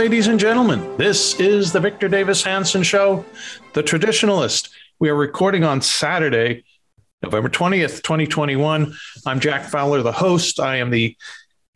[0.00, 0.96] Ladies and gentlemen.
[0.96, 3.22] This is the Victor Davis Hanson Show,
[3.74, 4.70] The Traditionalist.
[4.98, 6.64] We are recording on Saturday,
[7.22, 8.94] November 20th, 2021.
[9.26, 10.58] I'm Jack Fowler, the host.
[10.58, 11.18] I am the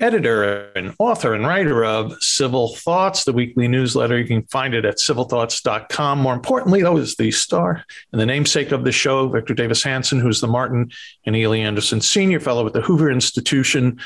[0.01, 4.19] editor and author and writer of Civil Thoughts, the weekly newsletter.
[4.19, 6.19] You can find it at civilthoughts.com.
[6.19, 10.19] More importantly, though, is the star and the namesake of the show, Victor Davis Hanson,
[10.19, 10.91] who's the Martin
[11.27, 14.01] and Illie Anderson Senior Fellow at the Hoover Institution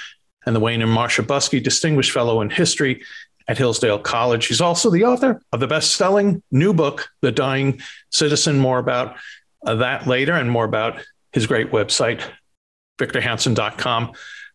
[0.44, 3.05] and the Wayne and Marcia Buske Distinguished Fellow in History
[3.48, 4.46] at Hillsdale College.
[4.46, 8.58] He's also the author of the best selling new book, The Dying Citizen.
[8.58, 9.16] More about
[9.66, 12.22] uh, that later and more about his great website,
[12.98, 14.12] victorhanson.com.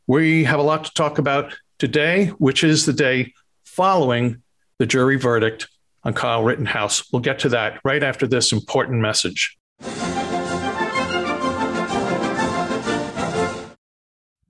[0.08, 3.34] We have a lot to talk about today, which is the day
[3.66, 4.42] following
[4.80, 5.68] the jury verdict
[6.04, 7.12] on Kyle Rittenhouse.
[7.12, 9.58] We'll get to that right after this important message.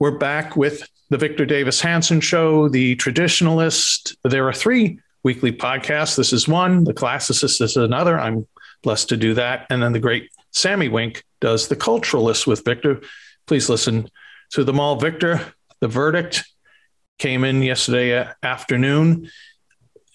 [0.00, 4.16] We're back with the Victor Davis Hanson Show, The Traditionalist.
[4.24, 6.16] There are three weekly podcasts.
[6.16, 8.18] This is one, The Classicist is another.
[8.18, 8.46] I'm
[8.82, 9.66] blessed to do that.
[9.68, 13.02] And then the great Sami Winc does The Culturalist with Victor.
[13.46, 14.08] Please listen
[14.52, 14.96] to them all.
[14.96, 15.42] Victor,
[15.80, 16.44] the verdict
[17.18, 19.28] came in yesterday afternoon.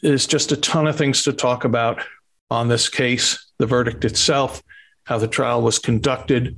[0.02, 2.02] There's just a ton of things to talk about
[2.50, 4.64] on this case the verdict itself,
[5.04, 6.58] how the trial was conducted,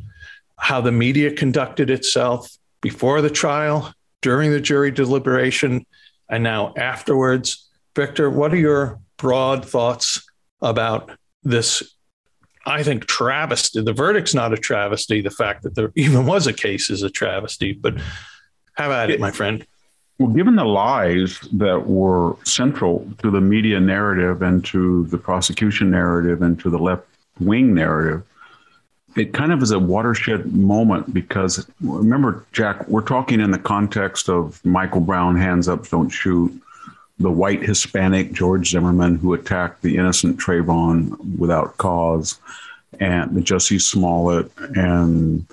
[0.57, 5.85] how the media conducted itself, before the trial, during the jury deliberation,
[6.29, 7.69] and now afterwards.
[7.95, 10.25] Victor, what are your broad thoughts
[10.61, 11.11] about
[11.43, 11.95] this?
[12.65, 13.81] I think travesty.
[13.81, 15.21] The verdict's not a travesty.
[15.21, 17.73] The fact that there even was a case is a travesty.
[17.73, 17.95] But
[18.73, 19.65] how about it, my friend.
[20.19, 25.91] Well, given the lies that were central to the media narrative and to the prosecution
[25.91, 27.05] narrative and to the left
[27.39, 28.23] wing narrative,
[29.17, 34.29] it kind of is a watershed moment because remember, Jack, we're talking in the context
[34.29, 36.51] of Michael Brown, hands up, don't shoot,
[37.19, 42.39] the white Hispanic George Zimmerman who attacked the innocent Trayvon without cause,
[42.99, 45.45] and the Jussie Smollett and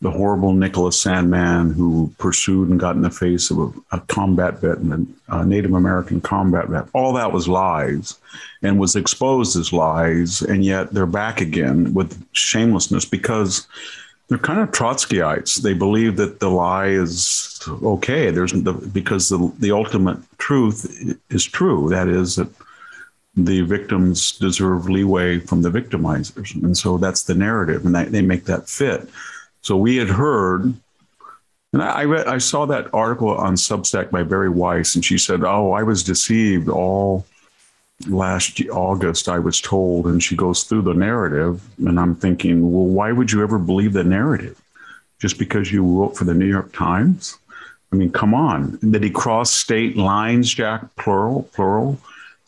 [0.00, 4.60] the horrible Nicholas Sandmann who pursued and got in the face of a, a combat
[4.60, 6.86] vet and a Native American combat vet.
[6.92, 8.16] All that was lies
[8.62, 10.40] and was exposed as lies.
[10.40, 13.66] And yet they're back again with shamelessness because
[14.28, 15.62] they're kind of Trotskyites.
[15.62, 18.30] They believe that the lie is okay.
[18.30, 21.88] There's the, because the, the ultimate truth is true.
[21.88, 22.48] That is that
[23.36, 26.54] the victims deserve leeway from the victimizers.
[26.62, 29.08] And so that's the narrative and they, they make that fit.
[29.62, 30.74] So we had heard,
[31.72, 35.44] and I read, I saw that article on Substack by Bari Weiss, and she said,
[35.44, 37.26] "Oh, I was deceived all
[38.06, 39.28] last August.
[39.28, 43.32] I was told." And she goes through the narrative, and I'm thinking, well, why would
[43.32, 44.60] you ever believe the narrative?
[45.20, 47.38] Just because you wrote for the New York Times?
[47.92, 48.78] I mean, come on.
[48.78, 50.94] Did he cross state lines, Jack?
[50.96, 51.98] Plural, plural.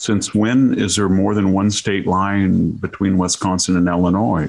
[0.00, 4.48] Since when is there more than one state line between Wisconsin and Illinois?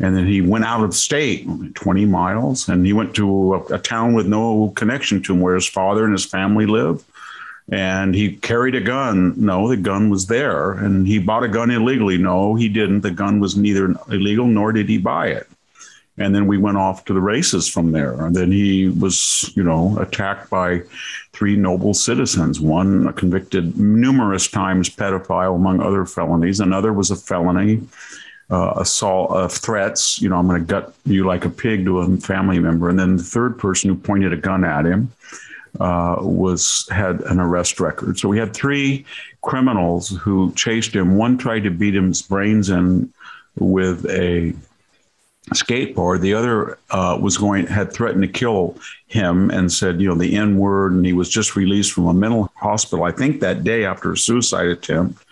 [0.00, 1.46] And then he went out of state,
[1.76, 5.54] 20 miles, and he went to a, a, town with no connection to him where
[5.54, 7.04] his father and his family live.
[7.70, 9.34] And he carried a gun.
[9.36, 10.72] No, the gun was there.
[10.72, 12.18] And he bought a gun illegally.
[12.18, 13.02] No, he didn't.
[13.02, 15.48] The gun was neither illegal nor did he buy it.
[16.20, 18.20] And then we went off to the races from there.
[18.24, 20.82] And then he was, you know, attacked by
[21.32, 22.60] three noble citizens.
[22.60, 26.60] One a convicted numerous times pedophile, among other felonies.
[26.60, 27.82] Another was a felony
[28.50, 30.20] uh, assault uh, threats.
[30.20, 32.88] You know, I'm going to gut you like a pig to a family member.
[32.88, 35.12] And then the third person who pointed a gun at him
[35.80, 38.18] uh, was had an arrest record.
[38.18, 39.04] So we had three
[39.42, 41.16] criminals who chased him.
[41.16, 43.12] One tried to beat his brains in
[43.56, 44.54] with a
[45.50, 46.20] skateboard.
[46.20, 50.36] The other uh, was going had threatened to kill him and said, you know, the
[50.36, 53.04] N word, and he was just released from a mental hospital.
[53.04, 55.24] I think that day after a suicide attempt.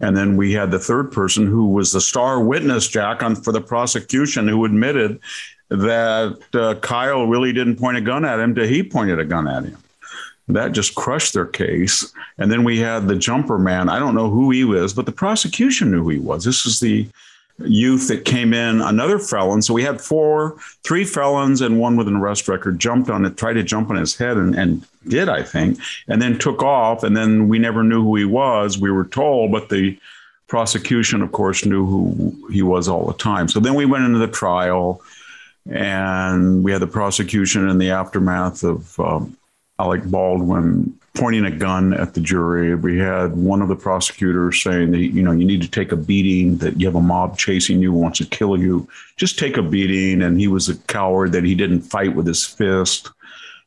[0.00, 3.52] And then we had the third person who was the star witness, Jack, on for
[3.52, 5.20] the prosecution, who admitted
[5.70, 9.48] that uh, Kyle really didn't point a gun at him until he pointed a gun
[9.48, 9.78] at him.
[10.48, 12.12] That just crushed their case.
[12.36, 13.88] And then we had the jumper man.
[13.88, 16.44] I don't know who he was, but the prosecution knew who he was.
[16.44, 17.08] This is the
[17.58, 19.62] youth that came in, another felon.
[19.62, 23.36] So we had four, three felons and one with an arrest record jumped on it,
[23.36, 25.78] tried to jump on his head and, and did, I think,
[26.08, 27.04] and then took off.
[27.04, 28.78] And then we never knew who he was.
[28.78, 29.98] We were told, but the
[30.48, 33.48] prosecution, of course, knew who he was all the time.
[33.48, 35.00] So then we went into the trial
[35.70, 39.36] and we had the prosecution in the aftermath of um,
[39.78, 42.74] Alec Baldwin pointing a gun at the jury.
[42.74, 45.96] We had one of the prosecutors saying that, you know, you need to take a
[45.96, 48.88] beating, that you have a mob chasing you, wants to kill you.
[49.16, 50.22] Just take a beating.
[50.22, 53.10] And he was a coward, that he didn't fight with his fist.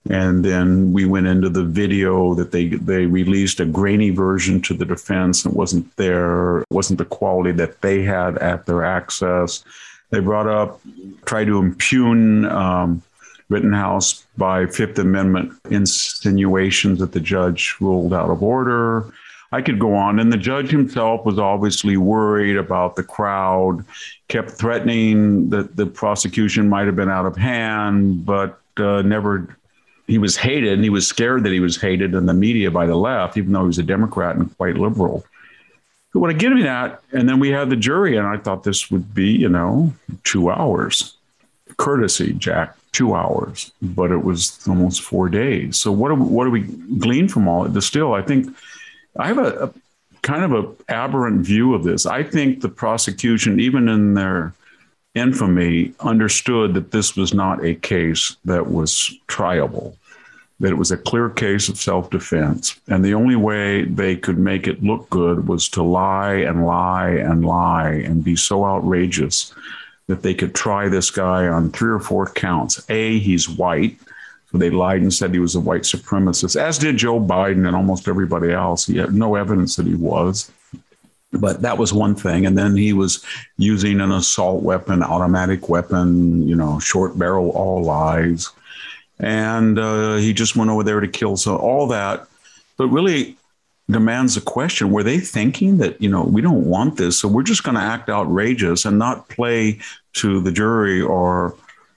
[0.09, 4.73] And then we went into the video that they they released a grainy version to
[4.73, 5.45] the defense.
[5.45, 9.63] It wasn't there, it wasn't the quality that they had at their access.
[10.09, 10.79] They brought up,
[11.25, 13.01] tried to impugn um,
[13.49, 19.11] Rittenhouse by Fifth Amendment insinuations that the judge ruled out of order.
[19.51, 20.19] I could go on.
[20.19, 23.85] And the judge himself was obviously worried about the crowd,
[24.27, 29.55] kept threatening that the prosecution might have been out of hand, but uh, never.
[30.07, 32.85] He was hated, and he was scared that he was hated in the media by
[32.85, 35.25] the left, even though he was a Democrat and quite liberal.
[36.13, 38.63] But when I get me that, and then we had the jury, and I thought
[38.63, 41.17] this would be, you know, two hours.
[41.75, 45.77] Courtesy, Jack two hours, but it was almost four days.
[45.77, 47.85] So what do, what do we glean from all of this?
[47.85, 48.55] Still, I think
[49.19, 49.73] I have a, a
[50.23, 52.07] kind of a aberrant view of this.
[52.07, 54.55] I think the prosecution, even in their
[55.13, 59.95] infamy, understood that this was not a case that was triable,
[60.59, 62.79] that it was a clear case of self defense.
[62.87, 67.11] And the only way they could make it look good was to lie and lie
[67.11, 69.53] and lie and be so outrageous
[70.07, 72.83] that they could try this guy on three or four counts.
[72.89, 73.97] A, he's white.
[74.51, 77.75] So they lied and said he was a white supremacist, as did Joe Biden and
[77.75, 78.85] almost everybody else.
[78.87, 80.49] He had no evidence that he was.
[81.33, 82.45] But that was one thing.
[82.45, 83.23] And then he was
[83.57, 88.49] using an assault weapon, automatic weapon, you know, short barrel, all lies.
[89.19, 91.35] And uh, he just went over there to kill.
[91.35, 92.27] So all that.
[92.77, 93.36] But really,
[93.89, 94.91] demands a question.
[94.91, 97.81] Were they thinking that you know we don't want this so we're just going to
[97.81, 99.79] act outrageous and not play
[100.13, 101.55] to the jury or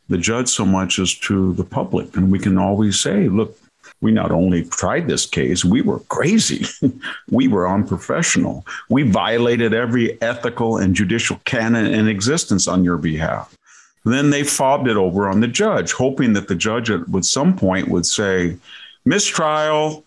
[0.08, 2.16] the judge so much as to the public?
[2.16, 3.56] And we can always say look
[4.00, 6.66] we not only tried this case we were crazy.
[7.30, 8.66] We were unprofessional.
[8.88, 13.56] We violated every ethical and judicial canon in existence on your behalf.
[14.04, 17.88] Then they fobbed it over on the judge hoping that the judge at some point
[17.88, 18.56] would say
[19.04, 20.04] mistrial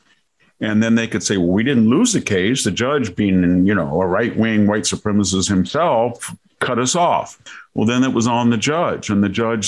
[0.59, 2.63] and then they could say, well, we didn't lose the case.
[2.63, 7.39] The judge, being, you know, a right wing white supremacist himself, cut us off.
[7.73, 9.65] Well, then it was on the judge, and the judge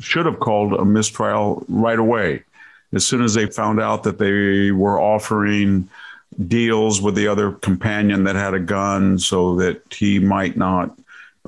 [0.00, 2.44] should have called a mistrial right away.
[2.92, 5.88] As soon as they found out that they were offering
[6.46, 10.96] deals with the other companion that had a gun so that he might not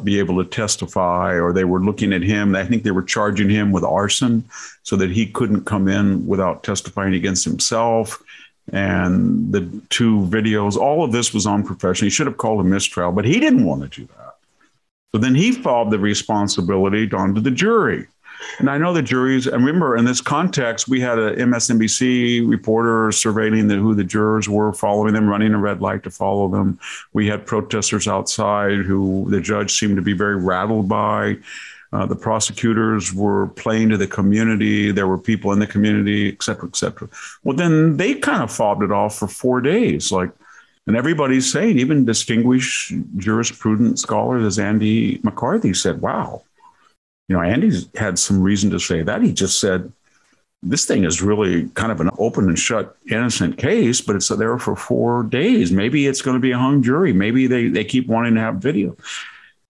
[0.03, 2.55] be able to testify, or they were looking at him.
[2.57, 4.45] I think they were charging him with arson
[4.83, 8.23] so that he couldn't come in without testifying against himself
[8.73, 12.07] and the two videos, all of this was unprofessional.
[12.07, 14.37] He should have called a mistrial, but he didn't want to do that.
[15.13, 18.07] So then he fobbed the responsibility onto the jury.
[18.59, 23.09] And I know the juries, and remember in this context, we had a MSNBC reporter
[23.09, 26.79] surveilling the, who the jurors were, following them, running a red light to follow them.
[27.13, 31.37] We had protesters outside who the judge seemed to be very rattled by.
[31.93, 34.93] Uh, the prosecutors were playing to the community.
[34.93, 37.09] There were people in the community, et cetera, et cetera.
[37.43, 40.13] Well, then they kind of fobbed it off for four days.
[40.13, 40.31] Like,
[40.87, 46.43] and everybody's saying, even distinguished jurisprudence scholars as Andy McCarthy said, wow,
[47.29, 49.23] you know, Andy's had some reason to say that.
[49.23, 49.93] He just said,
[50.63, 54.59] this thing is really kind of an open and shut innocent case, but it's there
[54.59, 55.73] for four days.
[55.73, 57.13] Maybe it's going to be a hung jury.
[57.13, 58.97] Maybe they, they keep wanting to have video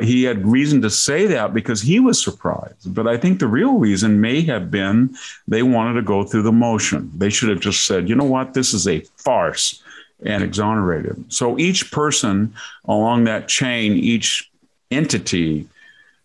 [0.03, 2.95] he had reason to say that because he was surprised.
[2.95, 5.15] But I think the real reason may have been
[5.49, 7.11] they wanted to go through the motion.
[7.17, 9.83] They should have just said, you know what, this is a farce
[10.25, 11.33] and exonerated.
[11.33, 12.55] So each person
[12.87, 14.51] along that chain, each
[14.91, 15.67] entity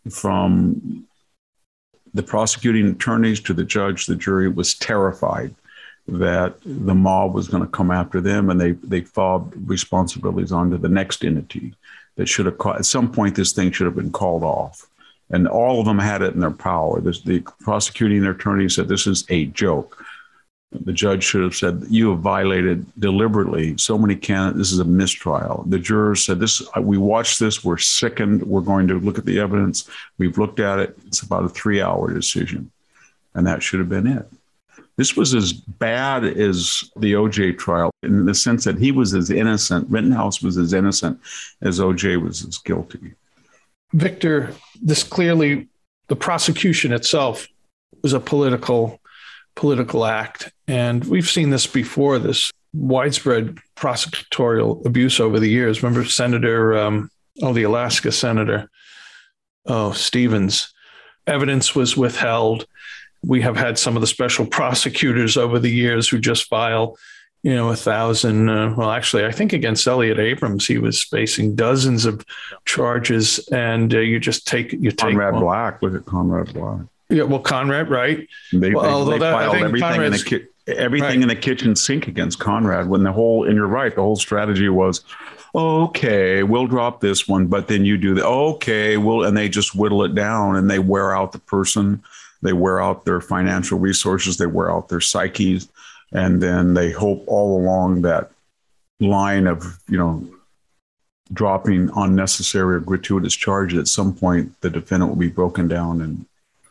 [0.10, 1.06] from
[2.14, 5.54] the prosecuting attorneys to the judge, the jury was terrified
[6.08, 10.78] that the mob was going to come after them and they, they fobbed responsibilities onto
[10.78, 11.74] the next entity
[12.16, 14.88] that should have, at some point, this thing should have been called off.
[15.32, 17.02] And all of them had it in their power.
[17.02, 20.04] This, the prosecuting attorney said, This is a joke.
[20.72, 24.86] The judge should have said you have violated deliberately so many candidates this is a
[24.86, 25.64] mistrial.
[25.68, 27.64] The jurors said this uh, we watched this.
[27.64, 28.44] We're sickened.
[28.44, 29.90] We're going to look at the evidence.
[30.18, 30.98] We've looked at it.
[31.08, 32.72] It's about a three hour decision.
[33.36, 34.28] And that should have been it
[34.98, 39.30] this was as bad as the oj trial in the sense that he was as
[39.30, 41.20] innocent rittenhouse was as innocent
[41.62, 43.14] as oj was as guilty
[43.94, 45.68] victor this clearly
[46.08, 47.48] the prosecution itself
[48.02, 49.00] was a political
[49.56, 50.52] political act.
[50.68, 55.82] And we've seen this before this widespread prosecutorial abuse over the years.
[55.82, 57.10] Remember Senator, um,
[57.42, 58.70] oh, the Alaska Senator,
[59.66, 60.74] oh, Stevens,
[61.26, 62.68] evidence was withheld.
[63.26, 66.98] We have had some of the special prosecutors over the years who just file,
[67.44, 68.50] you know, a thousand.
[68.50, 72.26] Uh, well, actually, I think against Elliott Abrams, he was facing dozens of
[72.66, 75.44] charges, and uh, you just take you take Conrad one.
[75.44, 75.82] Black.
[75.82, 76.82] Look at Conrad Black.
[77.10, 78.28] Yeah, well, Conrad, right?
[78.52, 81.22] They, well, they, they that, filed everything in the ki- everything right.
[81.22, 82.90] in the kitchen sink against Conrad.
[82.90, 85.04] When the whole, and you're right, the whole strategy was,
[85.54, 89.76] okay, we'll drop this one, but then you do the okay, we'll, and they just
[89.76, 92.04] whittle it down and they wear out the person,
[92.46, 95.70] they wear out their financial resources, they wear out their psyches,
[96.12, 98.32] and then they hope all along that
[99.00, 100.26] line of you know
[101.34, 106.26] dropping unnecessary or gratuitous charges at some point the defendant will be broken down and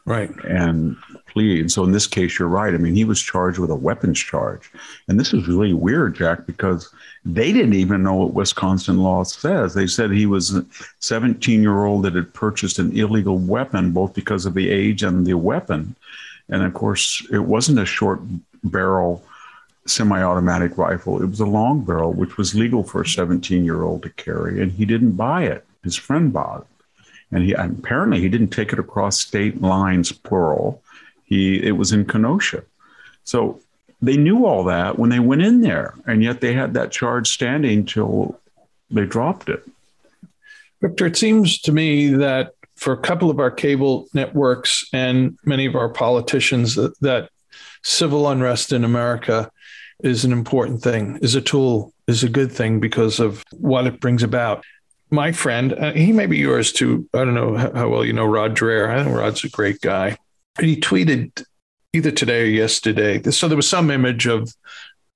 [0.06, 0.30] right.
[0.44, 0.96] and
[1.26, 2.74] plead so in this case you're right.
[2.74, 4.70] I mean he was charged with a weapons charge.
[5.08, 6.92] And this is really weird jack because
[7.24, 9.74] they didn't even know what wisconsin law says.
[9.74, 10.64] They said he was a
[11.00, 15.26] 17 year old that had purchased an illegal weapon both because of the age and
[15.26, 15.96] the weapon.
[16.48, 18.20] And of course it wasn't a short
[18.62, 19.24] barrel
[19.86, 21.22] semi-automatic rifle.
[21.22, 24.62] It was a long barrel which was legal for a 17 year old to carry
[24.62, 25.64] and he didn't buy it.
[25.82, 26.73] His friend bought it
[27.34, 30.80] and he apparently he didn't take it across state lines plural.
[31.24, 32.62] He it was in kenosha.
[33.24, 33.60] So
[34.00, 37.28] they knew all that when they went in there and yet they had that charge
[37.28, 38.40] standing till
[38.90, 39.66] they dropped it.
[40.80, 45.66] Victor it seems to me that for a couple of our cable networks and many
[45.66, 47.30] of our politicians that, that
[47.82, 49.50] civil unrest in america
[50.02, 54.00] is an important thing is a tool is a good thing because of what it
[54.00, 54.64] brings about
[55.14, 57.08] my friend, uh, he may be yours too.
[57.14, 58.88] I don't know how, well you know Rod Dreher.
[58.88, 60.18] I think Rod's a great guy.
[60.58, 61.44] And he tweeted
[61.92, 63.22] either today or yesterday.
[63.30, 64.52] So there was some image of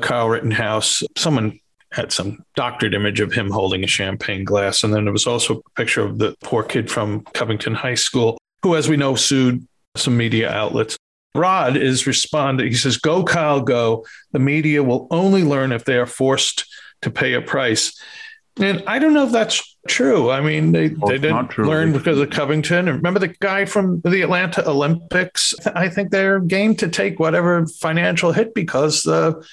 [0.00, 1.02] Kyle Rittenhouse.
[1.16, 1.58] Someone
[1.92, 4.82] had some doctored image of him holding a champagne glass.
[4.82, 8.38] And then there was also a picture of the poor kid from Covington High School,
[8.62, 10.96] who, as we know, sued some media outlets.
[11.34, 12.66] Rod is responding.
[12.66, 14.06] He says, Go, Kyle, go.
[14.32, 16.64] The media will only learn if they are forced
[17.02, 17.98] to pay a price.
[18.60, 20.30] And I don't know if that's true.
[20.30, 22.86] I mean, they, well, they didn't learn because of Covington.
[22.86, 25.54] Remember the guy from the Atlanta Olympics?
[25.74, 29.46] I think they're game to take whatever financial hit because the,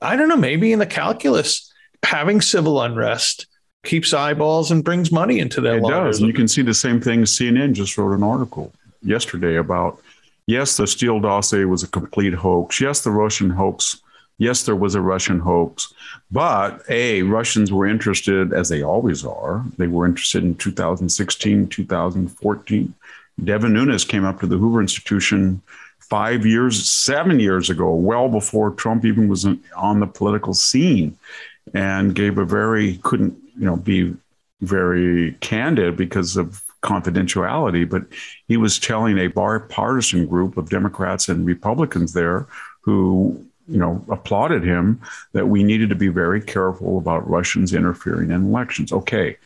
[0.00, 1.72] I don't know, maybe in the calculus,
[2.02, 3.46] having civil unrest
[3.84, 5.94] keeps eyeballs and brings money into their it lives.
[5.94, 6.18] does.
[6.18, 7.22] And you can see the same thing.
[7.22, 8.72] CNN just wrote an article
[9.02, 10.00] yesterday about
[10.46, 12.80] yes, the Steele dossier was a complete hoax.
[12.80, 14.00] Yes, the Russian hoax
[14.38, 15.92] yes, there was a Russian hoax,
[16.30, 19.64] but A, Russians were interested, as they always are.
[19.78, 22.94] They were interested in 2016, 2014.
[23.44, 25.60] Devin Nunes came up to the Hoover Institution
[26.00, 31.18] five years, seven years ago, well before Trump even was on the political scene,
[31.74, 34.14] and gave a very, couldn't, you know, be
[34.60, 38.04] very candid because of confidentiality, but
[38.46, 42.46] he was telling a bipartisan group of Democrats and Republicans there
[42.82, 45.00] who you know, applauded him
[45.32, 48.92] that we needed to be very careful about Russians interfering in elections.
[48.92, 49.36] Okay.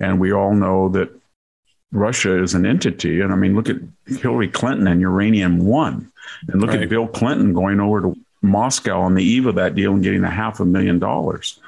[0.00, 1.10] And we all know that
[1.92, 3.20] Russia is an entity.
[3.20, 6.10] And I mean, look at Hillary Clinton and Uranium One,
[6.48, 6.82] and look right.
[6.82, 10.24] at Bill Clinton going over to Moscow on the eve of that deal and getting
[10.24, 11.58] a half a million dollars.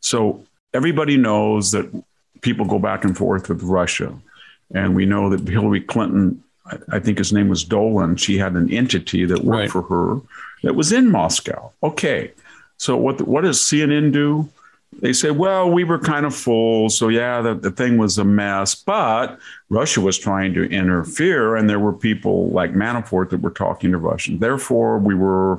[0.00, 1.90] So everybody knows that
[2.40, 4.14] people go back and forth with Russia.
[4.74, 6.42] And we know that Hillary Clinton,
[6.90, 9.70] I think his name was Dolan, she had an entity that worked right.
[9.70, 10.20] for her
[10.62, 11.72] that was in Moscow.
[11.82, 12.32] Okay.
[12.78, 14.48] So what what does CNN do?
[15.00, 16.88] They say, well, we were kind of full.
[16.88, 18.74] So, yeah, the, the thing was a mess.
[18.74, 23.92] But Russia was trying to interfere, and there were people like Manafort that were talking
[23.92, 24.40] to Russians.
[24.40, 25.58] Therefore, we were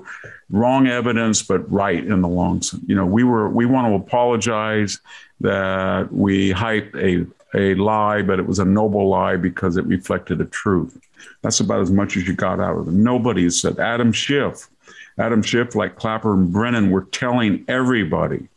[0.49, 2.81] wrong evidence, but right in the long run.
[2.87, 4.99] You know, we were we want to apologize
[5.41, 10.39] that we hyped a a lie, but it was a noble lie because it reflected
[10.39, 10.97] a truth.
[11.41, 13.03] That's about as much as you got out of them.
[13.03, 14.69] Nobody said Adam Schiff.
[15.17, 18.47] Adam Schiff, like Clapper and Brennan, were telling everybody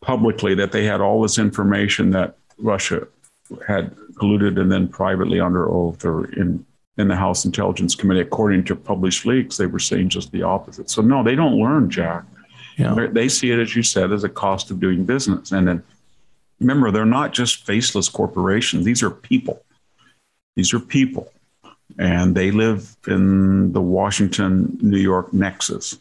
[0.00, 3.06] publicly that they had all this information that Russia
[3.68, 6.64] had colluded and then privately under oath or in
[6.98, 10.88] in the House Intelligence Committee, according to published leaks, they were saying just the opposite.
[10.88, 12.24] So no, they don't learn, Jack.
[12.78, 13.06] Yeah.
[13.10, 15.52] They see it, as you said, as a cost of doing business.
[15.52, 15.82] And then
[16.60, 18.84] remember, they're not just faceless corporations.
[18.84, 19.62] These are people.
[20.54, 21.32] These are people.
[21.98, 25.98] And they live in the Washington, New York nexus.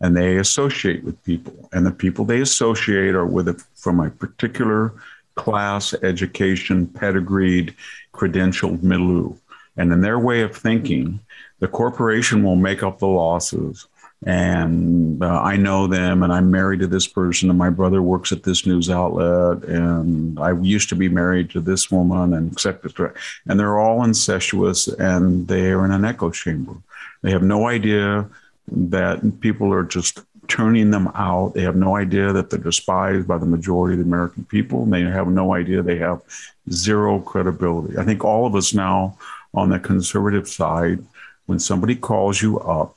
[0.00, 1.68] And they associate with people.
[1.72, 4.92] And the people they associate are with it from a particular
[5.34, 7.74] class, education, pedigreed,
[8.12, 9.34] credentialed milieu.
[9.76, 11.20] And in their way of thinking,
[11.60, 13.86] the corporation will make up the losses.
[14.24, 18.32] And uh, I know them, and I'm married to this person, and my brother works
[18.32, 23.12] at this news outlet, and I used to be married to this woman, and etc.
[23.46, 26.74] And they're all incestuous, and they are in an echo chamber.
[27.22, 28.28] They have no idea
[28.68, 31.54] that people are just turning them out.
[31.54, 34.82] They have no idea that they're despised by the majority of the American people.
[34.84, 36.22] And they have no idea they have
[36.70, 37.98] zero credibility.
[37.98, 39.18] I think all of us now
[39.54, 41.04] on the conservative side,
[41.46, 42.95] when somebody calls you up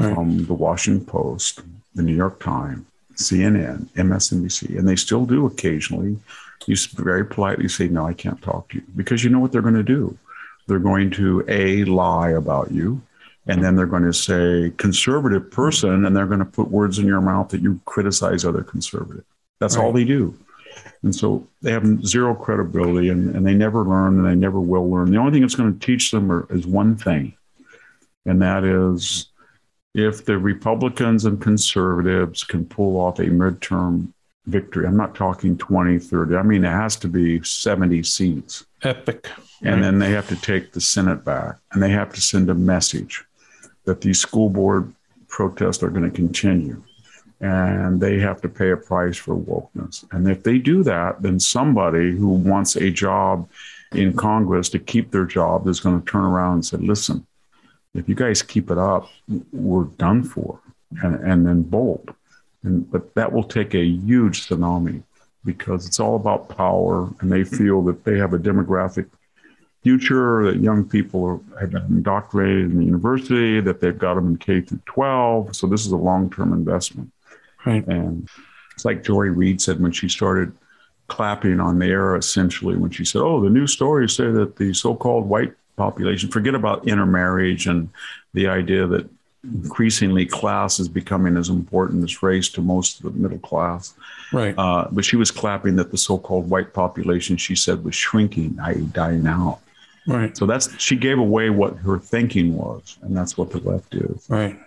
[0.00, 0.14] right.
[0.14, 1.60] from the Washington Post,
[1.94, 2.84] the New York Times,
[3.16, 6.16] CNN, MSNBC, and they still do occasionally,
[6.66, 9.62] you very politely say, No, I can't talk to you because you know what they're
[9.62, 10.16] going to do.
[10.66, 13.02] They're going to A, lie about you,
[13.46, 17.06] and then they're going to say conservative person, and they're going to put words in
[17.06, 19.24] your mouth that you criticize other conservative.
[19.58, 19.84] That's right.
[19.84, 20.38] all they do.
[21.02, 24.88] And so they have zero credibility and, and they never learn and they never will
[24.88, 25.10] learn.
[25.10, 27.34] The only thing that's going to teach them are, is one thing,
[28.26, 29.29] and that is
[29.94, 34.12] if the Republicans and conservatives can pull off a midterm
[34.46, 38.66] victory, I'm not talking 20, 30, I mean, it has to be 70 seats.
[38.82, 39.28] Epic.
[39.62, 39.82] And right.
[39.82, 43.24] then they have to take the Senate back and they have to send a message
[43.84, 44.92] that these school board
[45.28, 46.82] protests are going to continue
[47.40, 50.04] and they have to pay a price for wokeness.
[50.12, 53.48] And if they do that, then somebody who wants a job
[53.92, 57.26] in Congress to keep their job is going to turn around and say, listen,
[57.94, 59.08] if you guys keep it up,
[59.52, 60.60] we're done for,
[61.02, 62.08] and, and then bolt.
[62.62, 65.02] And, but that will take a huge tsunami
[65.44, 69.08] because it's all about power, and they feel that they have a demographic
[69.82, 74.36] future, that young people have been indoctrinated in the university, that they've got them in
[74.36, 75.56] K through 12.
[75.56, 77.10] So this is a long term investment.
[77.64, 77.86] Right.
[77.86, 78.28] And
[78.74, 80.52] it's like Joy Reid said when she started
[81.08, 84.72] clapping on the air, essentially, when she said, Oh, the new stories say that the
[84.74, 87.88] so called white population, forget about intermarriage and
[88.34, 89.08] the idea that
[89.42, 93.94] increasingly class is becoming as important as race to most of the middle class.
[94.32, 94.54] Right.
[94.58, 98.58] Uh, but she was clapping that the so called white population, she said, was shrinking,
[98.62, 99.60] i.e., dying out.
[100.06, 100.36] Right.
[100.36, 104.28] So that's she gave away what her thinking was, and that's what the left is.
[104.28, 104.58] Right.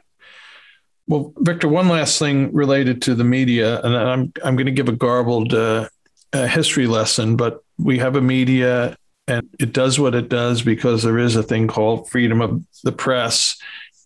[1.07, 4.89] Well, Victor, one last thing related to the media, and I'm I'm going to give
[4.89, 5.89] a garbled uh,
[6.31, 8.95] uh, history lesson, but we have a media,
[9.27, 12.91] and it does what it does because there is a thing called freedom of the
[12.91, 13.57] press,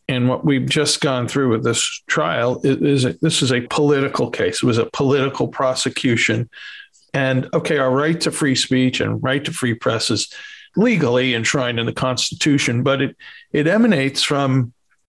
[0.08, 4.30] and what we've just gone through with this trial is, a, this is a political
[4.30, 4.64] case.
[4.64, 6.50] It was a political prosecution,
[7.14, 10.32] and okay, our right to free speech and right to free press is
[10.76, 13.16] legally enshrined in the Constitution, but it
[13.52, 14.74] it emanates from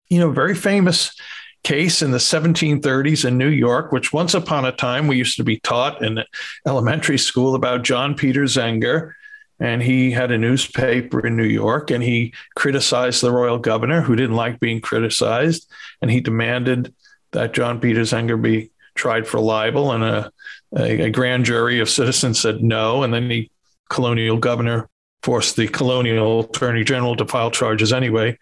[0.10, 1.16] you know a very famous
[1.64, 5.44] case in the 1730s in New York, which once upon a time we used to
[5.44, 6.24] be taught in
[6.68, 9.14] elementary school about John Peter Zenger.
[9.62, 14.16] And he had a newspaper in New York and he criticized the royal governor who
[14.16, 15.72] didn't like being criticized.
[16.02, 16.94] And he demanded
[17.32, 19.92] that John Peter Zenger be tried for libel.
[19.92, 20.32] And a,
[20.76, 23.04] a, a grand jury of citizens said no.
[23.04, 23.50] And then the
[23.90, 24.90] colonial governor
[25.24, 28.38] forced the colonial attorney general to file charges anyway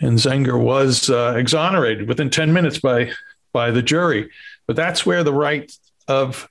[0.00, 3.12] and Zenger was uh, exonerated within 10 minutes by
[3.52, 4.30] by the jury.
[4.66, 5.70] But that's where the right
[6.08, 6.48] of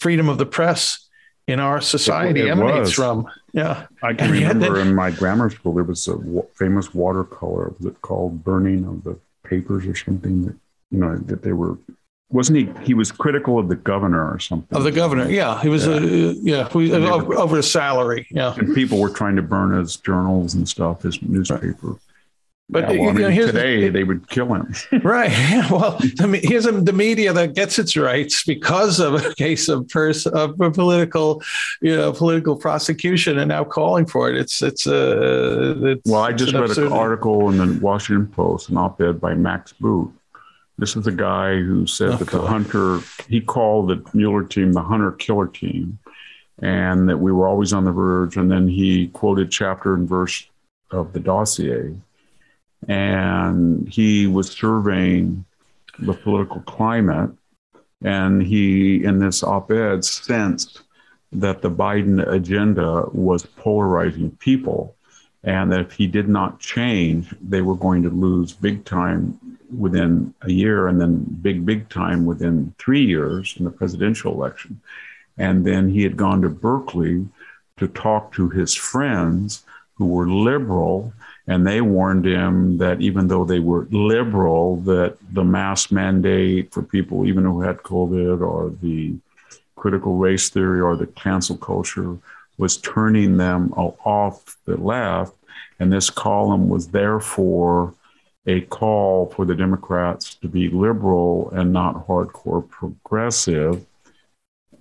[0.00, 1.06] freedom of the press
[1.46, 2.94] in our society it, it emanates was.
[2.94, 3.28] from.
[3.52, 7.74] Yeah, I can and remember in my grammar school there was a w- famous watercolor.
[7.78, 10.44] Was it called "Burning of the Papers" or something?
[10.44, 10.56] That
[10.90, 11.78] you know that they were
[12.30, 12.84] wasn't he?
[12.84, 14.76] He was critical of the governor or something.
[14.76, 15.86] Of the governor, yeah, he was.
[15.86, 18.26] Yeah, a, yeah we, over, over his salary.
[18.30, 21.76] Yeah, and people were trying to burn his journals and stuff, his newspaper.
[21.82, 21.98] Right.
[22.70, 24.74] But yeah, well, you know, today the, they would kill him.
[25.02, 25.32] right.
[25.70, 29.68] Well, I mean, here's a, the media that gets its rights because of a case
[29.68, 31.42] of, pers- of a political,
[31.80, 34.36] you know, political prosecution, and now calling for it.
[34.36, 35.72] It's it's a.
[35.72, 39.34] Uh, it's, well, I just read an article in the Washington Post, an op-ed by
[39.34, 40.12] Max Boot.
[40.78, 44.72] This is a guy who said oh, that the hunter he called the Mueller team
[44.72, 45.98] the hunter killer team,
[46.60, 48.36] and that we were always on the verge.
[48.36, 50.46] And then he quoted chapter and verse
[50.90, 51.94] of the dossier.
[52.86, 55.44] And he was surveying
[55.98, 57.30] the political climate.
[58.02, 60.82] And he, in this op ed, sensed
[61.32, 64.94] that the Biden agenda was polarizing people.
[65.44, 69.38] And that if he did not change, they were going to lose big time
[69.76, 74.80] within a year and then big, big time within three years in the presidential election.
[75.36, 77.26] And then he had gone to Berkeley
[77.76, 79.64] to talk to his friends
[79.94, 81.12] who were liberal.
[81.48, 86.82] And they warned him that even though they were liberal, that the mask mandate for
[86.82, 89.14] people, even who had COVID or the
[89.74, 92.18] critical race theory or the cancel culture
[92.58, 95.34] was turning them off the left.
[95.80, 97.94] And this column was therefore
[98.46, 103.86] a call for the Democrats to be liberal and not hardcore progressive.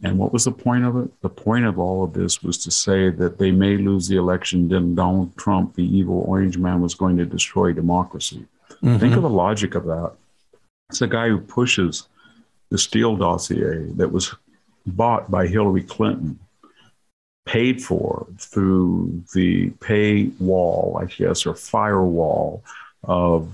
[0.04, 1.22] And what was the point of it?
[1.22, 4.70] The point of all of this was to say that they may lose the election,
[4.70, 8.46] then Donald Trump, the evil orange man, was going to destroy democracy.
[8.84, 8.98] Mm-hmm.
[8.98, 10.14] Think of the logic of that.
[10.90, 12.08] It's the guy who pushes
[12.70, 14.36] the Steele dossier that was
[14.86, 16.40] bought by Hillary Clinton,
[17.46, 22.64] paid for through the pay wall, I guess, or firewall
[23.04, 23.52] of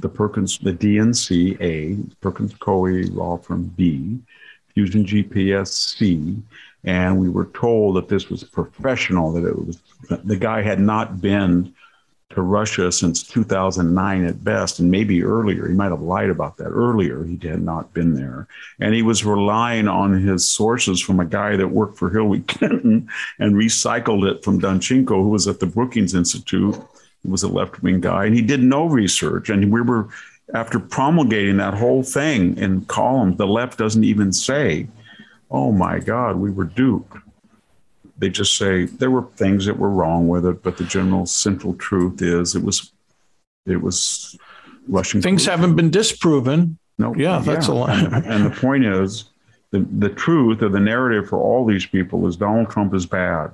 [0.00, 4.18] the Perkins, the DNC A, Perkins Coie law firm B,
[4.78, 6.36] Fusion GPS C,
[6.84, 9.80] and we were told that this was professional, that it was
[10.24, 11.74] the guy had not been
[12.30, 15.66] to Russia since 2009 at best, and maybe earlier.
[15.66, 17.24] He might have lied about that earlier.
[17.24, 18.46] He had not been there.
[18.78, 23.08] And he was relying on his sources from a guy that worked for Hillary Clinton
[23.40, 26.76] and recycled it from Danchenko, who was at the Brookings Institute.
[27.24, 29.50] He was a left wing guy, and he did no research.
[29.50, 30.08] And we were,
[30.54, 34.88] after promulgating that whole thing in columns, the left doesn't even say,
[35.50, 37.16] oh my God, we were duped
[38.18, 41.74] they just say there were things that were wrong with it, but the general central
[41.74, 42.92] truth is it was
[43.64, 44.36] it was
[44.88, 45.22] Russian.
[45.22, 46.78] Things haven't been disproven.
[46.98, 47.74] No, yeah, that's yeah.
[47.74, 48.00] a lie.
[48.00, 49.26] and, and the point is,
[49.70, 53.52] the the truth or the narrative for all these people is Donald Trump is bad,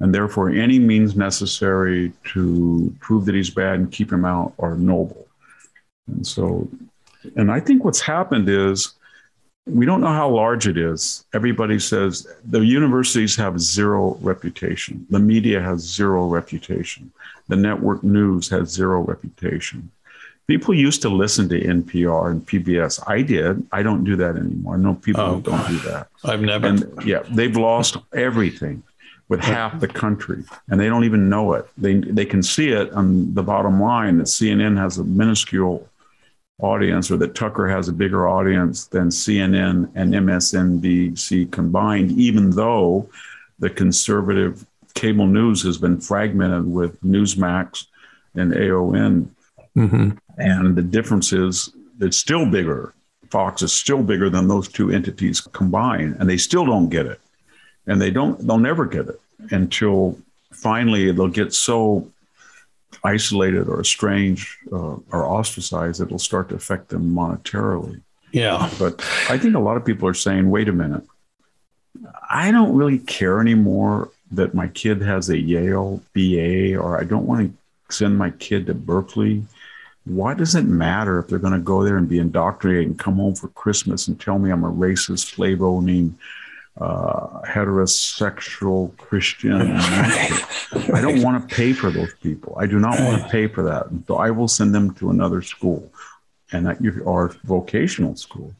[0.00, 4.76] and therefore any means necessary to prove that he's bad and keep him out are
[4.76, 5.25] noble.
[6.06, 6.68] And so,
[7.34, 8.94] and I think what's happened is
[9.66, 11.24] we don't know how large it is.
[11.34, 15.06] Everybody says the universities have zero reputation.
[15.10, 17.12] The media has zero reputation.
[17.48, 19.90] The network news has zero reputation.
[20.46, 23.02] People used to listen to NPR and PBS.
[23.08, 23.66] I did.
[23.72, 24.78] I don't do that anymore.
[24.78, 26.06] No people oh, don't do that.
[26.24, 26.68] I've never.
[26.68, 28.84] And yeah, they've lost everything
[29.28, 31.66] with half the country, and they don't even know it.
[31.76, 35.88] They they can see it on the bottom line that CNN has a minuscule
[36.60, 43.08] audience or that Tucker has a bigger audience than CNN and MSNBC combined, even though
[43.58, 44.64] the conservative
[44.94, 47.86] cable news has been fragmented with Newsmax
[48.34, 49.34] and AON.
[49.76, 50.10] Mm-hmm.
[50.38, 52.94] And the difference is it's still bigger.
[53.30, 57.20] Fox is still bigger than those two entities combined, and they still don't get it.
[57.86, 60.18] And they don't, they'll never get it until
[60.52, 62.10] finally they'll get so
[63.04, 68.00] isolated or estranged uh, or ostracized, it'll start to affect them monetarily.
[68.32, 68.70] Yeah.
[68.78, 71.04] But I think a lot of people are saying, wait a minute,
[72.28, 77.26] I don't really care anymore that my kid has a Yale BA or I don't
[77.26, 79.44] want to send my kid to Berkeley.
[80.04, 83.16] Why does it matter if they're going to go there and be indoctrinated and come
[83.16, 86.18] home for Christmas and tell me I'm a racist, slave owning,
[86.78, 89.76] uh, heterosexual Christian.
[89.76, 92.56] I don't want to pay for those people.
[92.58, 93.86] I do not want to pay for that.
[94.06, 95.90] So I will send them to another school,
[96.52, 98.54] and that you are vocational school.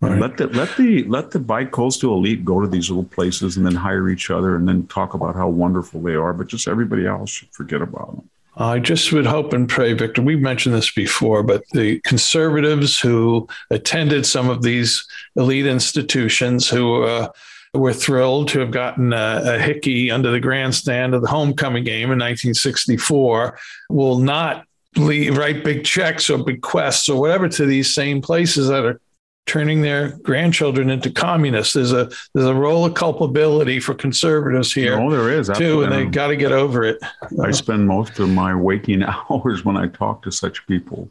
[0.00, 0.20] Right.
[0.20, 3.74] Let the let the let the bi-coastal elite go to these little places and then
[3.74, 7.30] hire each other and then talk about how wonderful they are, but just everybody else
[7.30, 8.30] should forget about them.
[8.60, 10.20] I just would hope and pray, Victor.
[10.20, 17.04] We've mentioned this before, but the conservatives who attended some of these elite institutions, who
[17.04, 17.28] uh,
[17.72, 22.10] were thrilled to have gotten a, a Hickey under the grandstand of the homecoming game
[22.10, 23.56] in 1964,
[23.90, 24.66] will not
[24.96, 29.00] leave, write big checks or bequests or whatever to these same places that are
[29.48, 31.72] turning their grandchildren into communists.
[31.72, 35.00] There's a there's a role of culpability for conservatives here.
[35.00, 36.98] Oh, there is too, and they got to get over it.
[37.42, 41.10] I spend most of my waking hours when I talk to such people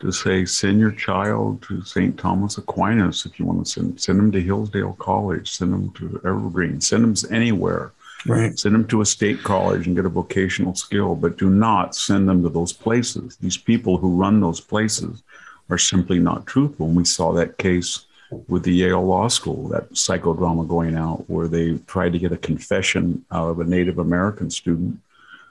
[0.00, 2.18] to say send your child to St.
[2.18, 6.20] Thomas Aquinas if you want to send send them to Hillsdale College, send them to
[6.24, 7.92] Evergreen, send them anywhere.
[8.26, 8.58] Right.
[8.58, 12.26] Send them to a state college and get a vocational skill, but do not send
[12.26, 13.36] them to those places.
[13.36, 15.22] These people who run those places
[15.70, 16.86] are simply not truthful.
[16.86, 18.06] And we saw that case
[18.48, 22.36] with the Yale Law School, that psychodrama going out where they tried to get a
[22.36, 24.98] confession out of a Native American student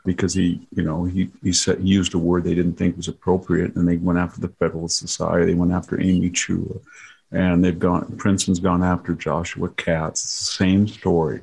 [0.05, 3.07] because he, you know, he he said he used a word they didn't think was
[3.07, 5.45] appropriate, and they went after the Federalist Society.
[5.45, 6.81] They went after Amy Chua,
[7.31, 8.13] and they've gone.
[8.17, 10.23] Princeton's gone after Joshua Katz.
[10.23, 11.41] It's the same story.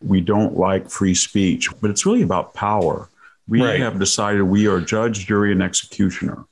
[0.00, 3.08] We don't like free speech, but it's really about power.
[3.48, 3.80] We Right.
[3.80, 6.44] have decided we are judge, jury, and executioner,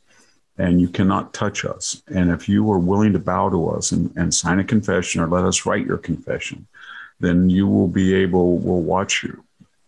[0.58, 2.02] and you cannot touch us.
[2.08, 5.28] And if you are willing to bow to us and, and sign a confession or
[5.28, 6.66] let us write your confession,
[7.20, 8.58] then you will be able.
[8.58, 9.42] We'll watch you.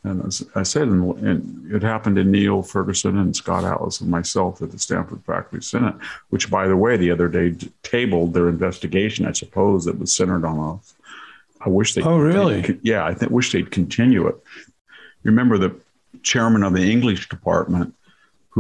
[0.05, 4.11] And as I said, and, and it happened to Niall Ferguson and Scott Atlas and
[4.11, 5.95] myself at the Stanford Faculty Senate,
[6.31, 9.27] which, by the way, the other day d- tabled their investigation.
[9.27, 10.95] I suppose that was centered on us.
[11.61, 12.03] I wish they.
[12.03, 12.79] Oh, really?
[12.83, 14.37] Yeah, I think wish they'd continue it.
[15.25, 15.75] Remember the
[16.23, 17.95] chairman of the English department,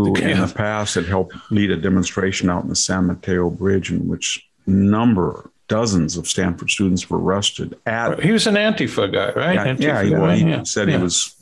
[0.04, 3.90] who in the past had helped lead a demonstration out in the San Mateo Bridge,
[3.90, 9.32] in which number dozens of Stanford students were arrested at He was an Antifa guy,
[9.32, 9.54] right?
[9.54, 10.62] yeah, Antifa yeah, he, guy, he yeah.
[10.62, 10.96] said Yeah.
[10.96, 11.34] he was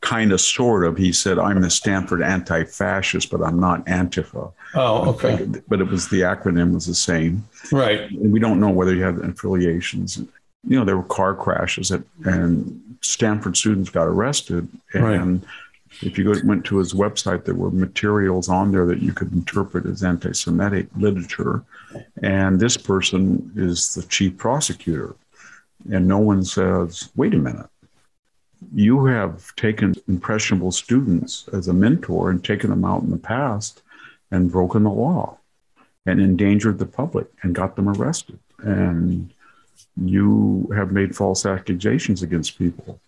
[0.00, 0.96] kind of, sort of.
[0.96, 5.46] He said, "I'm the Stanford anti-fascist, but I'm not Antifa." Oh, okay.
[5.68, 7.44] But it was the acronym was the same.
[7.72, 8.10] Right.
[8.10, 10.18] And we don't know whether he had affiliations.
[10.18, 14.68] You know, there were car crashes, at, and Stanford students got arrested.
[14.92, 15.44] And
[16.02, 19.86] if you went to his website, there were materials on there that you could interpret
[19.86, 21.62] as anti-Semitic literature.
[22.22, 25.14] And this person is the chief prosecutor,
[25.90, 27.68] and no one says, "Wait a minute."
[28.74, 33.82] You have taken impressionable students as a mentor and taken them out in the past
[34.30, 35.38] and broken the law
[36.06, 38.38] and endangered the public and got them arrested.
[38.58, 39.30] And
[39.96, 43.00] you have made false accusations against people.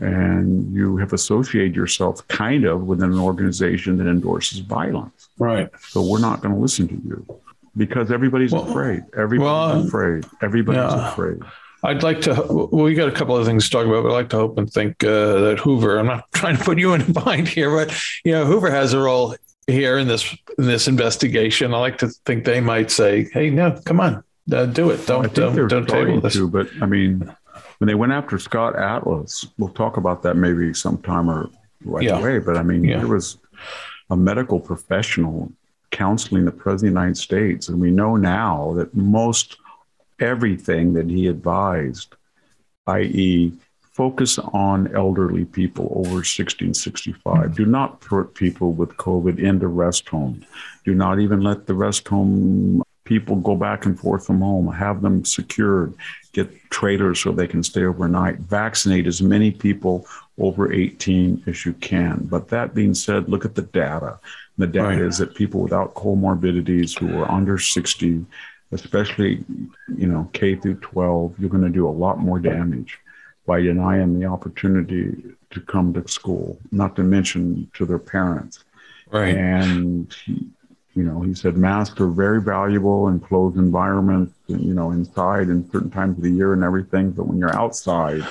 [0.00, 5.28] And you have associated yourself kind of within an organization that endorses violence.
[5.38, 5.68] Right.
[5.88, 7.40] So we're not going to listen to you
[7.76, 9.04] because everybody's Well- afraid.
[9.16, 10.24] Everybody's well, afraid.
[10.42, 11.12] Everybody's yeah.
[11.12, 11.40] afraid.
[11.82, 12.34] I'd like to.
[12.48, 14.58] Well, we got a couple of things to talk about, but I'd like to hope
[14.58, 15.98] and think uh, that Hoover.
[15.98, 18.92] I'm not trying to put you in a bind here, but you know, Hoover has
[18.92, 19.34] a role
[19.66, 21.72] here in this in this investigation.
[21.72, 25.06] I like to think they might say, "Hey, no, come on, uh, do it.
[25.06, 27.34] Don't think don't, don't table this." to, but I mean,
[27.80, 31.48] when they went after Scott Atlas, we'll talk about that maybe sometime or
[31.86, 32.18] right Yeah.
[32.18, 32.38] away.
[32.38, 32.98] But I mean, Yeah.
[32.98, 33.38] there was
[34.10, 35.50] a medical professional
[35.90, 39.56] counseling the president of the United States, and we know now that most
[40.20, 42.14] everything that he advised,
[42.86, 47.54] i.e., focus on elderly people over 60 and 65.
[47.54, 50.44] Do not put people with COVID into rest homes.
[50.84, 54.68] Do not even let the rest home people go back and forth from home.
[54.72, 55.92] Have them secured.
[56.32, 58.38] Get trailers so they can stay overnight.
[58.38, 60.06] Vaccinate as many people
[60.38, 62.28] over 18 as you can.
[62.30, 64.20] But that being said, look at the data.
[64.58, 65.00] The data Right.
[65.00, 68.24] is that people without comorbidities who are under 60,
[68.70, 69.44] especially
[70.02, 73.00] you know K through 12, you're going to do a lot more damage
[73.44, 75.20] by denying the opportunity
[75.50, 76.60] to come to school.
[76.70, 78.62] Not to mention to their parents.
[79.10, 79.34] Right.
[79.34, 80.14] And
[81.00, 85.68] you know, he said masks are very valuable in closed environments, you know, inside in
[85.70, 87.10] certain times of the year and everything.
[87.10, 88.22] But when you're outside,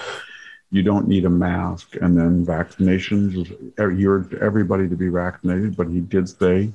[0.70, 1.96] you don't need a mask.
[2.00, 5.76] And then vaccinations, is- you're everybody to be vaccinated.
[5.76, 6.72] But he did say,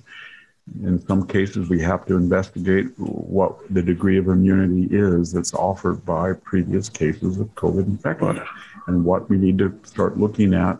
[0.83, 6.04] in some cases, we have to investigate what the degree of immunity is that's offered
[6.04, 8.40] by previous cases of COVID infection,
[8.88, 10.76] and what we need to start looking at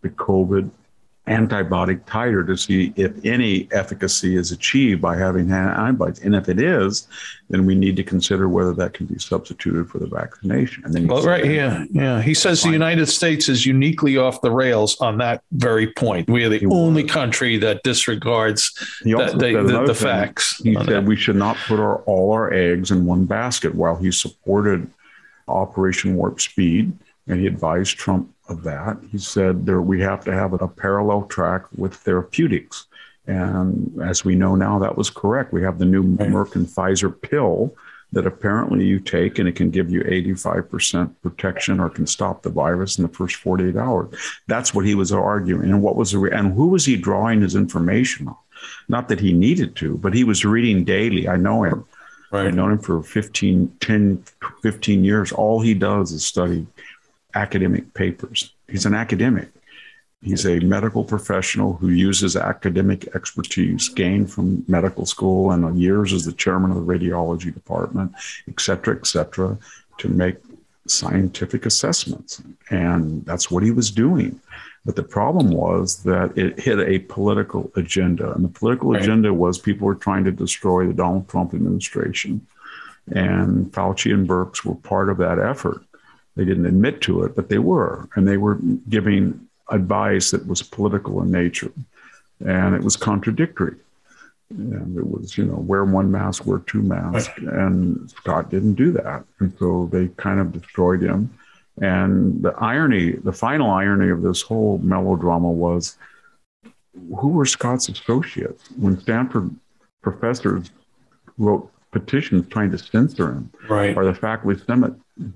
[0.00, 0.70] the COVID
[1.26, 6.20] antibiotic titer to see if any efficacy is achieved by having antibodies.
[6.20, 7.08] And if it is,
[7.50, 10.84] then we need to consider whether that can be substituted for the vaccination.
[10.84, 12.22] And then he Well, right, yeah, yeah.
[12.22, 12.70] He says the.
[12.70, 16.28] United States is uniquely off the rails on that very point.
[16.30, 17.10] We are the He only was.
[17.12, 20.58] country that disregards He the, also the, said the, the facts.
[20.62, 21.04] He said that.
[21.04, 23.74] we should not put our, all our eggs in one basket.
[23.74, 24.88] While he supported
[25.48, 26.92] Operation Warp Speed
[27.26, 31.22] and he advised Trump of that, he said there we have to have a parallel
[31.24, 32.86] track with therapeutics.
[33.26, 35.52] And as we know now, that was correct.
[35.52, 36.28] We have the new Right.
[36.30, 37.74] Merck and Pfizer pill
[38.12, 42.50] that apparently you take and it can give you 85% protection or can stop the
[42.50, 44.14] virus in the first 48 hours.
[44.46, 45.70] That's what he was arguing.
[45.70, 48.36] And what was the re- and who was he drawing his information on?
[48.88, 51.28] Not that he needed to, but he was reading daily.
[51.28, 51.84] I know him.
[52.30, 52.46] right.
[52.46, 54.24] I've known him for 15, 10,
[54.62, 55.32] 15 years.
[55.32, 56.66] All he does is study
[57.36, 58.54] academic papers.
[58.68, 59.48] He's an academic.
[60.22, 66.24] He's a medical professional who uses academic expertise gained from medical school and years as
[66.24, 68.12] the chairman of the radiology department,
[68.48, 69.56] et cetera, et cetera,
[69.98, 70.38] to make
[70.88, 72.42] scientific assessments.
[72.70, 74.40] And that's what he was doing.
[74.86, 78.32] But the problem was that it hit a political agenda.
[78.32, 79.02] And the political Right.
[79.02, 82.46] agenda was people were trying to destroy the Donald Trump administration.
[83.12, 85.80] And Fauci and Birx were part of that effort.
[86.36, 88.08] They didn't admit to it, but they were.
[88.14, 91.72] And they were giving advice that was political in nature.
[92.44, 93.76] And it was contradictory.
[94.50, 97.32] And it was, you know, wear one mask, wear two masks.
[97.38, 99.24] And Scott didn't do that.
[99.40, 101.36] And so they kind of destroyed him.
[101.80, 105.96] And the irony, the final irony of this whole melodrama was
[107.18, 108.70] who were Scott's associates?
[108.76, 109.54] When Stanford
[110.02, 110.70] professors
[111.38, 113.96] wrote petitions trying to censor him, right.
[113.96, 114.94] or the faculty senate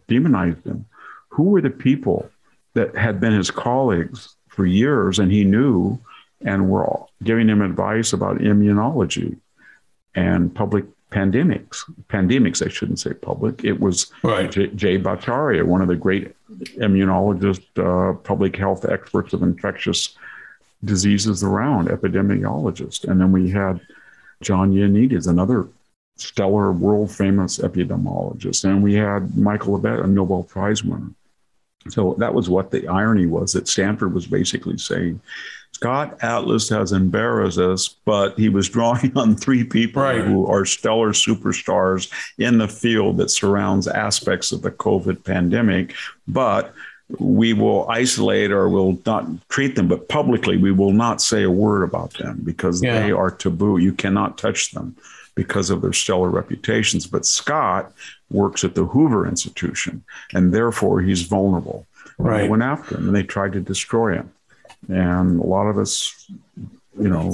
[0.09, 0.87] demonized him,
[1.31, 2.31] who were the people
[2.75, 5.99] that had been his colleagues for years and he knew
[6.43, 6.89] and were
[7.23, 9.39] giving him advice about immunology
[10.15, 11.83] and public pandemics.
[12.09, 13.65] Pandemics, I shouldn't say public.
[13.65, 14.51] It was right.
[14.51, 16.35] J- Jay Bhattacharya, one of the great
[16.77, 20.17] immunologists, uh, public health experts of infectious
[20.85, 23.05] diseases around, epidemiologist.
[23.05, 23.81] And then we had
[24.41, 25.69] John Ioannidis, another
[26.17, 28.65] stellar, world famous epidemiologist.
[28.65, 31.11] And we had Michael Levitt, a Nobel Prize winner.
[31.89, 35.21] So that was what the irony was that Stanford was basically saying
[35.73, 40.23] Scott Atlas has embarrassed us, but he was drawing on three people right.
[40.23, 45.95] who are stellar superstars in the field that surrounds aspects of the COVID pandemic.
[46.29, 46.75] But
[47.19, 51.51] we will isolate or will not treat them, but publicly we will not say a
[51.51, 53.01] word about them because yeah.
[53.01, 53.79] they are taboo.
[53.79, 54.97] You cannot touch them
[55.41, 57.07] because of their stellar reputations.
[57.07, 57.93] But Scott
[58.31, 61.87] works at the Hoover Institution, and therefore he's vulnerable.
[62.19, 62.43] Right.
[62.43, 64.31] They went after him and they tried to destroy him.
[64.89, 66.31] And a lot of us,
[67.01, 67.33] you know,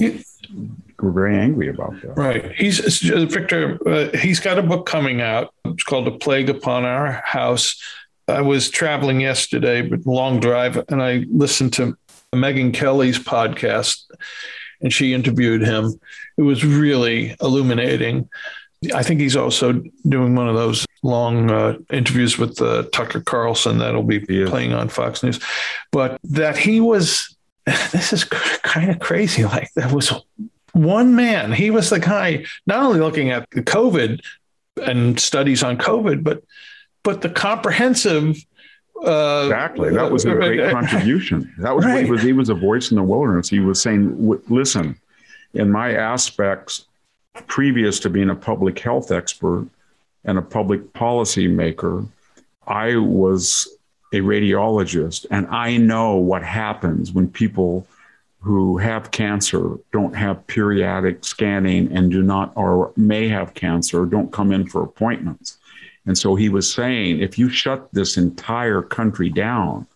[1.00, 2.16] were very angry about that.
[2.16, 2.52] Right.
[2.52, 3.76] He's Victor.
[3.84, 5.52] Uh, he's got a book coming out.
[5.64, 7.74] It's called "A Plague Upon Our House."
[8.28, 11.96] I was traveling yesterday, but long drive, and I listened to
[12.32, 14.04] Megyn Kelly's podcast,
[14.80, 15.98] and she interviewed him.
[16.36, 18.28] It was really illuminating.
[18.94, 23.78] I think he's also doing one of those long uh, interviews with uh, Tucker Carlson
[23.78, 25.40] that'll be playing on Fox News.
[25.92, 27.34] But that he was,
[27.66, 29.44] this is kind of crazy.
[29.44, 30.12] Like that was
[30.72, 31.52] one man.
[31.52, 34.20] He was the guy not only looking at the COVID
[34.84, 36.42] and studies on COVID, but
[37.02, 38.36] but the comprehensive
[39.04, 39.90] uh, exactly.
[39.90, 41.52] That was a great contribution.
[41.58, 42.04] That was right.
[42.04, 43.48] he was he was a voice in the wilderness.
[43.48, 44.98] He was saying listen
[45.54, 46.86] in my aspects
[47.46, 49.68] previous to being a public health expert
[50.24, 52.04] and a public policy maker
[52.66, 53.68] i was
[54.12, 57.86] a radiologist and i know what happens when people
[58.40, 64.32] who have cancer don't have periodic scanning and do not or may have cancer don't
[64.32, 65.55] come in for appointments
[66.06, 69.86] and so he was saying if you shut this entire country down,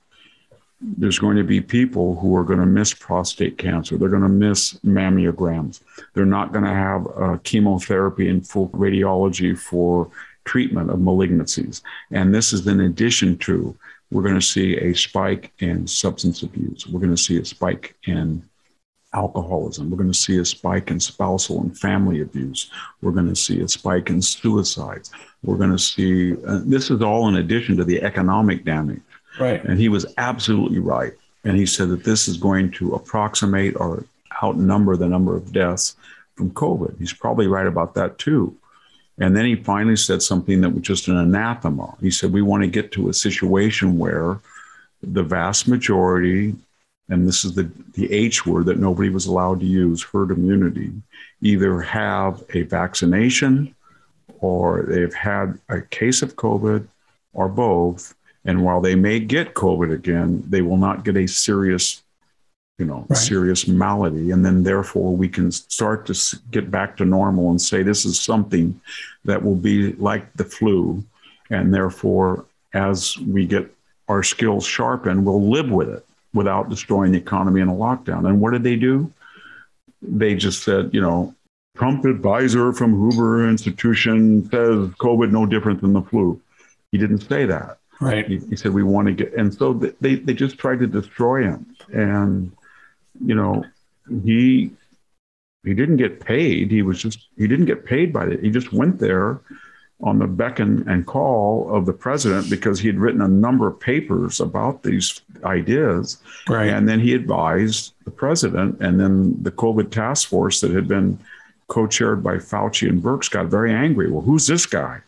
[0.81, 3.97] there's going to be people who are going to miss prostate cancer.
[3.97, 5.81] They're going to miss mammograms.
[6.15, 10.11] They're not going to have uh, chemotherapy and full radiology for
[10.45, 11.83] treatment of malignancies.
[12.11, 13.77] And this is in addition to
[14.11, 16.87] we're going to see a spike in substance abuse.
[16.87, 18.43] We're going to see a spike in
[19.13, 19.91] alcoholism.
[19.91, 22.71] We're going to see a spike in spousal and family abuse.
[23.03, 25.11] We're going to see a spike in suicides.
[25.43, 29.03] We're going to see uh, this is all in addition to the economic damage.
[29.39, 29.63] Right.
[29.65, 31.13] And he was absolutely right.
[31.45, 34.05] And he said that this is going to approximate or
[34.43, 35.97] outnumber the number of deaths
[36.37, 36.99] from COVID.
[36.99, 38.57] He's probably right about that too.
[39.19, 41.95] And then he finally said something that was just an anathema.
[42.01, 44.41] He said, We want to get to a situation where
[45.03, 46.55] the vast majority
[47.11, 50.93] and this is the, the H word that nobody was allowed to use, herd immunity,
[51.43, 53.75] either have a vaccination
[54.39, 56.87] or they've had a case of COVID
[57.33, 58.15] or both.
[58.45, 62.03] And while they may get COVID again, they will not get a serious,
[62.79, 63.19] you know, right.
[63.19, 64.31] serious malady.
[64.31, 68.21] And then therefore we can start to get back to normal and say this is
[68.21, 68.81] something
[69.25, 71.05] that will be like the flu.
[71.51, 73.69] And therefore, as we get
[74.07, 78.27] our skills sharpened, we'll live with it without destroying the economy in a lockdown.
[78.29, 79.13] And what did they do?
[80.03, 81.35] They just said, you know,
[81.77, 86.41] Trump advisor from Hoover Institution says COVID no different than the flu.
[86.93, 87.79] He didn't say that.
[88.01, 88.27] Right.
[88.27, 91.43] He, he said we want to get, and so they they just tried to destroy
[91.43, 91.67] him.
[91.93, 92.53] And
[93.25, 93.65] you know,
[94.25, 94.71] he
[95.65, 96.71] he didn't get paid.
[96.71, 98.43] He was just he didn't get paid by it.
[98.43, 99.41] He just went there
[100.03, 103.79] on the beckon and, call of the president because he had written a number of
[103.79, 106.19] papers about these ideas.
[106.49, 106.69] Right.
[106.69, 111.19] And then he advised the president, and then the COVID task force that had been
[111.69, 114.11] co chaired by Fauci and Birx got very angry.
[114.11, 115.01] Well, who's this guy?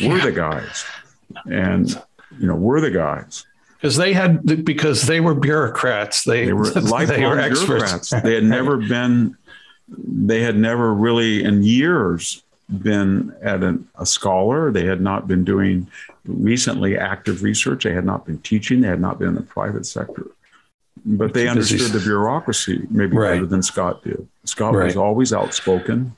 [0.00, 0.84] We're the guys.
[1.46, 1.90] And,
[2.38, 3.46] you know, we're the guys.
[3.76, 6.24] Because they had, because they were bureaucrats.
[6.24, 8.10] They, they were lifelong they were bureaucrats.
[8.10, 9.36] they had never been,
[9.88, 14.70] they had never really in years been at an, a scholar.
[14.72, 15.88] They had not been doing
[16.24, 17.84] recently active research.
[17.84, 18.80] They had not been teaching.
[18.80, 20.26] They had not been in the private sector.
[21.04, 23.34] But they understood the bureaucracy maybe right.
[23.34, 24.26] better than Scott did.
[24.44, 24.86] Scott right.
[24.86, 26.16] was always outspoken,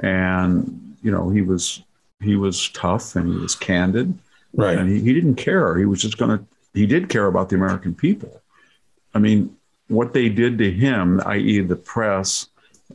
[0.00, 1.82] and you know he was
[2.20, 4.18] he was tough and he was candid.
[4.52, 4.76] Right.
[4.76, 5.78] And he, he didn't care.
[5.78, 6.44] He was just going to.
[6.74, 8.42] He did care about the American people.
[9.14, 9.56] I mean,
[9.88, 12.48] what they did to him, i.e., the press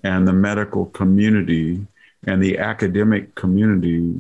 [0.04, 1.88] and the medical community
[2.26, 4.20] and the academic community,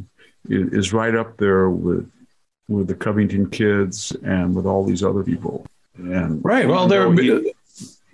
[0.49, 2.10] is, right up there with
[2.68, 5.66] with the Covington kids and with all these other people.
[5.97, 6.68] And right.
[6.68, 7.10] Well, there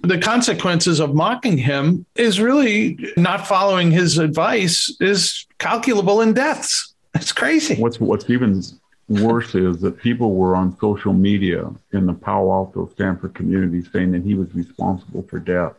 [0.03, 6.93] the consequences of mocking him is really not following his advice is calculable in deaths.
[7.15, 7.75] It's crazy.
[7.75, 8.63] What's what's even
[9.09, 14.11] worse is that people were on social media in the Palo Alto Stanford community saying
[14.11, 15.73] that he was responsible for death.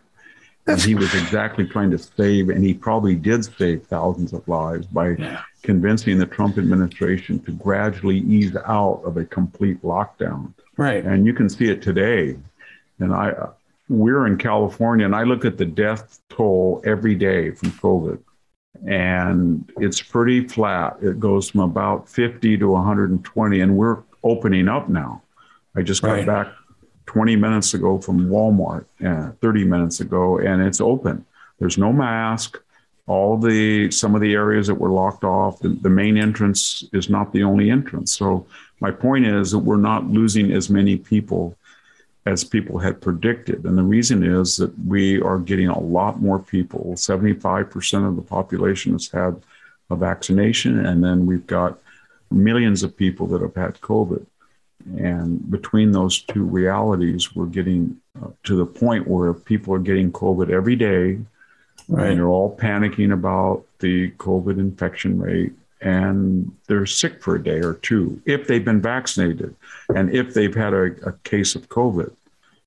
[0.69, 4.87] And he was exactly trying to save, and he probably did save thousands of lives
[4.87, 5.43] by yeah.
[5.62, 10.53] convincing the Trump administration to gradually ease out of a complete lockdown.
[10.77, 11.05] Right.
[11.05, 12.37] And you can see it today.
[12.99, 13.33] And I,
[13.89, 18.21] we're in California, and I look at the death toll every day from COVID,
[18.87, 20.99] and it's pretty flat.
[21.01, 25.23] It goes from about 50 to 120, and we're opening up now.
[25.75, 26.27] I just got right.
[26.27, 26.49] back
[27.09, 31.25] 20 minutes ago from Walmart, uh, 30 minutes ago, and it's open.
[31.59, 32.59] There's no mask.
[33.07, 37.09] All the some of the areas that were locked off, the, the main entrance is
[37.09, 38.13] not the only entrance.
[38.13, 38.47] So
[38.81, 41.57] my point is that we're not losing as many people
[42.27, 43.65] as people had predicted.
[43.65, 46.93] And the reason is that we are getting a lot more people.
[46.95, 49.41] 75% of the population has had
[49.89, 51.79] a vaccination, and then we've got
[52.31, 54.27] millions of people that have had COVID.
[54.85, 60.12] And between those two realities, we're getting uh, to the point where people are getting
[60.12, 61.18] COVID every day.
[61.89, 62.11] Right.
[62.11, 67.61] And they're all panicking about the COVID infection rate and they're sick for a day
[67.61, 69.55] or two if they've been vaccinated
[69.95, 72.12] and if they've had a, a case of COVID.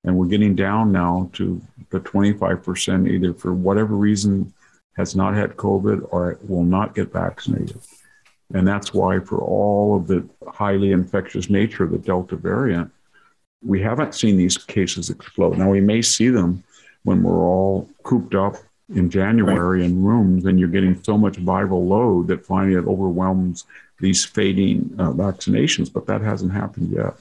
[0.04, 4.54] And we're getting down now to the 25% either for whatever reason
[4.96, 7.80] has not had COVID or will not get vaccinated.
[8.54, 12.92] And that's why, for all of the highly infectious nature of the Delta variant,
[13.64, 15.58] we haven't seen these cases explode.
[15.58, 16.64] Now, we may see them
[17.04, 18.56] when we're all cooped up
[18.94, 19.90] in January right.
[19.90, 23.66] in rooms, and you're getting so much viral load that finally it overwhelms
[24.00, 27.16] these fading uh, vaccinations, but that hasn't happened yet.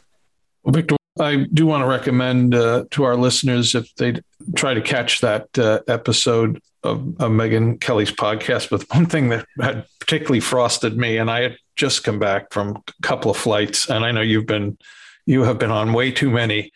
[0.63, 4.21] Well, Victor, I do want to recommend uh, to our listeners if they
[4.57, 8.71] try to catch that uh, episode of, of Megyn Kelly's podcast.
[8.71, 12.77] But one thing that had particularly frosted me, and I had just come back from
[12.77, 14.79] a couple of flights, and I know you've been
[15.27, 16.73] you have been on way too many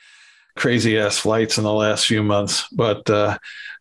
[0.56, 3.38] crazy ass flights in the last few months, but uh,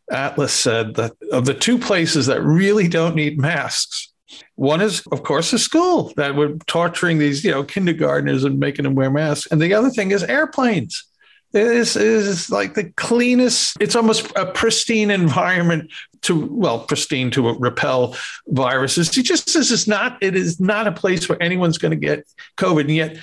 [0.09, 4.12] Atlas said that of the two places that really don't need masks,
[4.55, 8.84] one is, of course, a school that were torturing these, you know, kindergartners and making
[8.84, 9.51] them wear masks.
[9.51, 11.05] And the other thing is airplanes.
[11.53, 15.91] It is, it is like the cleanest, it's almost a pristine environment
[16.23, 18.15] to, well, pristine to repel
[18.47, 19.15] viruses.
[19.15, 22.25] It just this is not, it is not a place where anyone's going to get
[22.57, 22.81] COVID.
[22.81, 23.17] And yet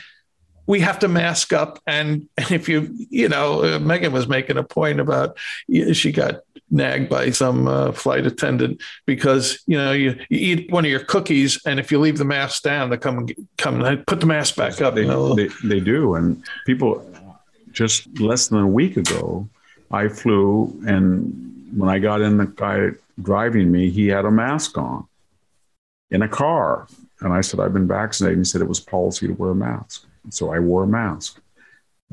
[0.71, 1.81] we have to mask up.
[1.87, 5.37] And, and if you, you know, uh, Megyn was making a point about
[5.93, 10.85] she got nagged by some uh, flight attendant because you know you, you, eat one
[10.85, 14.07] of your cookies and if you leave the mask down they come and come and
[14.07, 15.35] put the mask back up they, you know?
[15.35, 17.05] they, they do and people
[17.73, 19.49] just less than a week ago
[19.91, 21.33] i flew and
[21.77, 22.91] when i got in the guy
[23.21, 25.05] driving me he had a mask on
[26.13, 26.87] in a car
[27.21, 30.07] and i said i've been vaccinated he said it was policy to wear a mask
[30.31, 31.41] so i wore a mask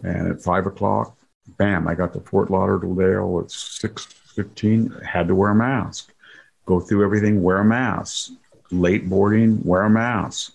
[0.03, 1.17] and at five o'clock
[1.57, 3.51] bam i got to fort lauderdale at
[4.37, 6.13] 6.15, had to wear a mask.
[6.65, 8.31] Go through everything, wear a mask.
[8.71, 10.53] Late boarding, wear a mask.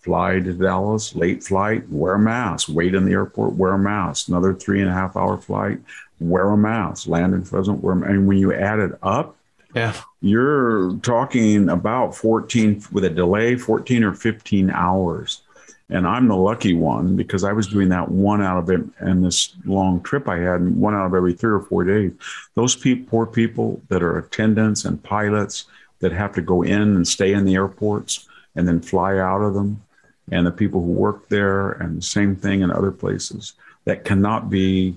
[0.00, 2.68] Fly to Dallas, late flight, wear a mask.
[2.70, 4.28] Wait in the airport, wear a mask.
[4.28, 5.78] Another three and a half hour flight,
[6.20, 7.06] wear a mask.
[7.06, 8.10] Land in Fresno, wear a mask.
[8.10, 9.36] And when you add it up,
[9.74, 15.42] yeah, you're talking about 14 with a delay, 14 or 15 hours
[15.90, 19.24] and I'm the lucky one because I was doing that one out of it and
[19.24, 22.12] this long trip I had, one out of every three or four days.
[22.54, 25.66] Those pe- poor people that are attendants and pilots
[25.98, 29.54] that have to go in and stay in the airports and then fly out of
[29.54, 29.82] them,
[30.30, 34.50] and the people who work there, and the same thing in other places, that cannot
[34.50, 34.96] be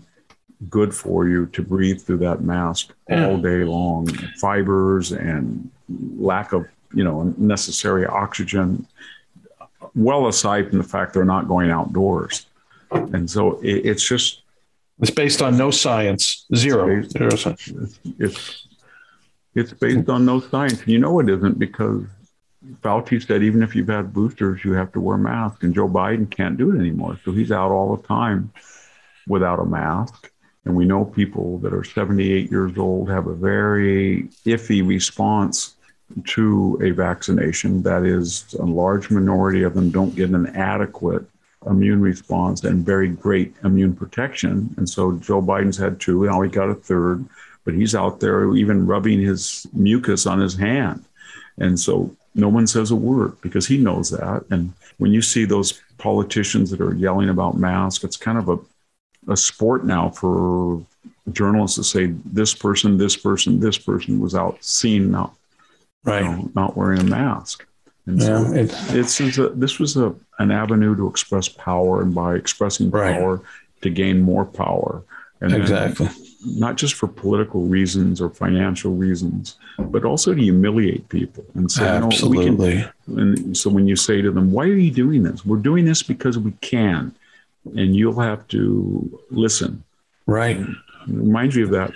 [0.70, 3.28] good for you to breathe through that mask yeah.
[3.28, 4.08] all day long.
[4.40, 5.70] Fibers and
[6.18, 8.88] lack of you know necessary oxygen
[9.96, 12.46] well aside from the fact they're not going outdoors.
[12.92, 14.42] And so it, it's just.
[15.00, 17.00] It's based on no science, zero.
[17.00, 17.48] It's based.
[17.48, 18.68] It's, it's,
[19.56, 20.80] it's based on no science.
[20.82, 22.04] And you know it isn't because
[22.82, 25.90] Fauci said even if you've had boosters, you have to wear a mask, and Joe
[25.90, 27.20] Biden can't do it anymore.
[27.26, 28.54] So he's out all the time
[29.28, 30.32] without a mask.
[30.66, 35.76] And we know people that are 78 years old have a very iffy response
[36.26, 37.82] to a vaccination.
[37.84, 41.26] That is, a large minority of them don't get an adequate
[41.66, 44.74] immune response and very great immune protection.
[44.78, 47.26] And so Joe Biden's had two, now he got a third,
[47.64, 51.06] but he's out there even rubbing his mucus on his hand.
[51.58, 54.44] And so no one says a word because he knows that.
[54.50, 59.32] And when you see those politicians that are yelling about masks, it's kind of a,
[59.32, 60.86] a sport now for
[61.32, 65.34] journalists to say this person, this person, this person was out seen not,
[66.04, 66.24] right.
[66.24, 67.66] You know, not wearing a mask.
[68.06, 72.02] And yeah, so it, it's, it's a, this was a, an avenue to express power,
[72.02, 73.46] and by expressing power, right.
[73.82, 75.04] to gain more power.
[75.42, 76.08] And exactly.
[76.46, 81.86] Not just for political reasons or financial reasons, but also to humiliate people and say,
[81.86, 82.76] Absolutely.
[82.76, 83.20] No, we can.
[83.20, 86.02] And so when you say to them, "Why are you doing this?" We're doing this
[86.02, 87.14] because we can,
[87.76, 89.84] and you'll have to listen.
[90.26, 90.58] Right.
[90.58, 90.68] It
[91.08, 91.92] reminds me of that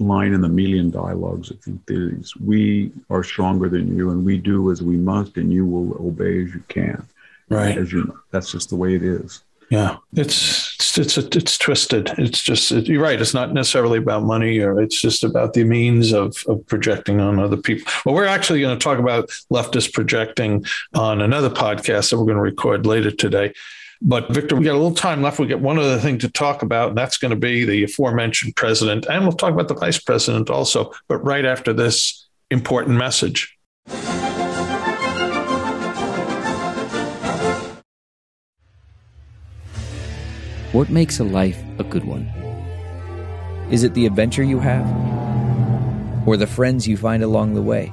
[0.00, 1.52] line in the Melian dialogues.
[1.52, 5.52] I think is we are stronger than you, and we do as we must, and
[5.52, 7.06] you will obey as you can.
[7.48, 7.76] Right.
[7.76, 9.42] As you know, that's just the way it is.
[9.70, 12.10] Yeah, it's it's it's, it's twisted.
[12.18, 13.20] It's just it, you're right.
[13.20, 17.38] It's not necessarily about money, or it's just about the means of of projecting on
[17.38, 17.90] other people.
[18.04, 22.36] Well, we're actually going to talk about leftist projecting on another podcast that we're going
[22.36, 23.52] to record later today.
[24.02, 25.38] But Victor, we got a little time left.
[25.38, 28.56] We get one other thing to talk about, and that's going to be the aforementioned
[28.56, 29.06] president.
[29.06, 33.58] And we'll talk about the vice president also, but right after this important message.
[40.72, 42.26] What makes a life a good one?
[43.70, 44.86] Is it the adventure you have?
[46.26, 47.92] Or the friends you find along the way?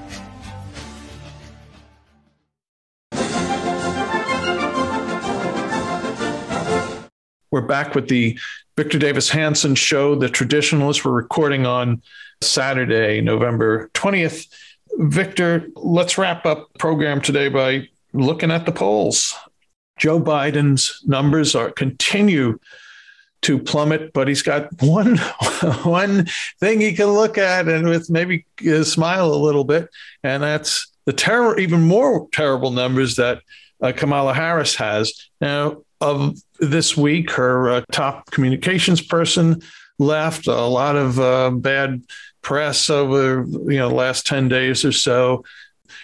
[7.51, 8.39] We're back with the
[8.77, 11.03] Victor Davis Hanson show, The Traditionalists.
[11.03, 12.01] We're recording on
[12.39, 14.47] Saturday, November 20th.
[14.99, 19.35] Victor, let's wrap up program today by looking at the polls.
[19.99, 22.57] Joe Biden's numbers are continue
[23.41, 25.17] to plummet, but he's got one
[25.83, 26.27] one
[26.61, 28.45] thing he can look at and with maybe
[28.83, 29.89] smile a little bit,
[30.23, 33.41] and that's the terror, even more terrible numbers that
[33.81, 35.29] uh, Kamala Harris has.
[35.41, 37.31] Now, of this week.
[37.31, 39.61] Her uh, top communications person
[39.99, 40.47] left.
[40.47, 42.03] A lot of uh, bad
[42.41, 45.43] press over you know the last ten days or so.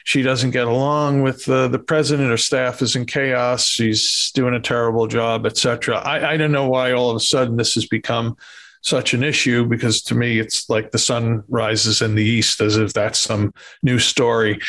[0.04, 2.30] She doesn't get along with uh, the president.
[2.30, 3.66] Her staff is in chaos.
[3.66, 5.98] She's doing a terrible job, etc.
[5.98, 8.38] I, I don't know why all of a sudden this has become
[8.82, 12.78] such an issue because to me it's like the sun rises in the east as
[12.78, 14.60] if that's some new story.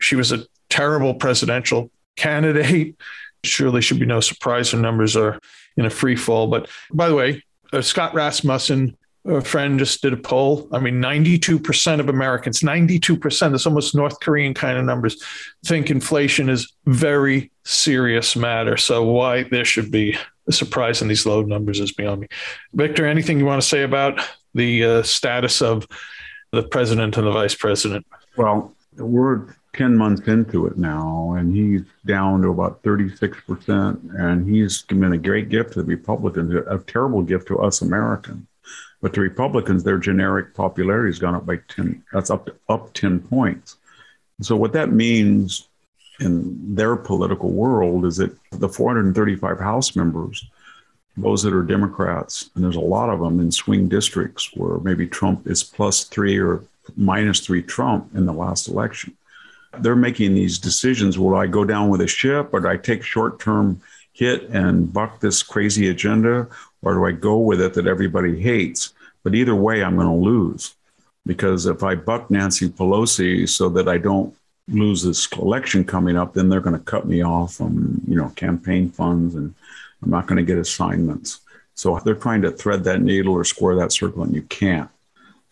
[0.00, 2.96] She was a terrible presidential candidate
[3.44, 5.38] surely should be no surprise her numbers are
[5.76, 6.46] in a free fall.
[6.48, 10.68] But by the way, uh, Scott Rasmussen, a friend, just did a poll.
[10.72, 15.22] I mean, 92% of Americans, 92%, that's almost North Korean kind of numbers,
[15.64, 18.76] think inflation is very serious matter.
[18.76, 20.16] So why there should be
[20.48, 22.28] a surprise in these low numbers is beyond me.
[22.72, 24.20] Victor, anything you want to say about
[24.54, 25.86] the uh, status of
[26.52, 28.06] the president and the vice president?
[28.36, 34.18] Well, we're 10 months into it now, and he's down to about 36%.
[34.18, 38.44] And he's been a great gift to the Republicans, a terrible gift to us Americans.
[39.00, 42.92] But the Republicans, their generic popularity has gone up by 10, that's up to, up
[42.92, 43.76] 10 points.
[44.40, 45.68] So, what that means
[46.18, 50.44] in their political world is that the 435 House members,
[51.16, 55.06] those that are Democrats, and there's a lot of them in swing districts where maybe
[55.06, 56.64] Trump is plus three or
[56.96, 59.16] minus three Trump in the last election
[59.82, 61.18] they're making these decisions.
[61.18, 63.80] Will I go down with a ship or do I take short term
[64.12, 66.48] hit and buck this crazy agenda?
[66.82, 68.94] Or do I go with it that everybody hates?
[69.24, 70.74] But either way, I'm going to lose
[71.26, 74.34] because if I buck Nancy Pelosi so that I don't
[74.68, 78.28] lose this election coming up, then they're going to cut me off from, you know,
[78.30, 79.54] campaign funds and
[80.02, 81.40] I'm not going to get assignments.
[81.74, 84.90] So they're trying to thread that needle or square that circle and you can't.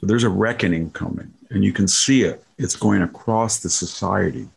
[0.01, 2.45] So there's a reckoning coming and you can see it.
[2.59, 4.49] It's going across the society.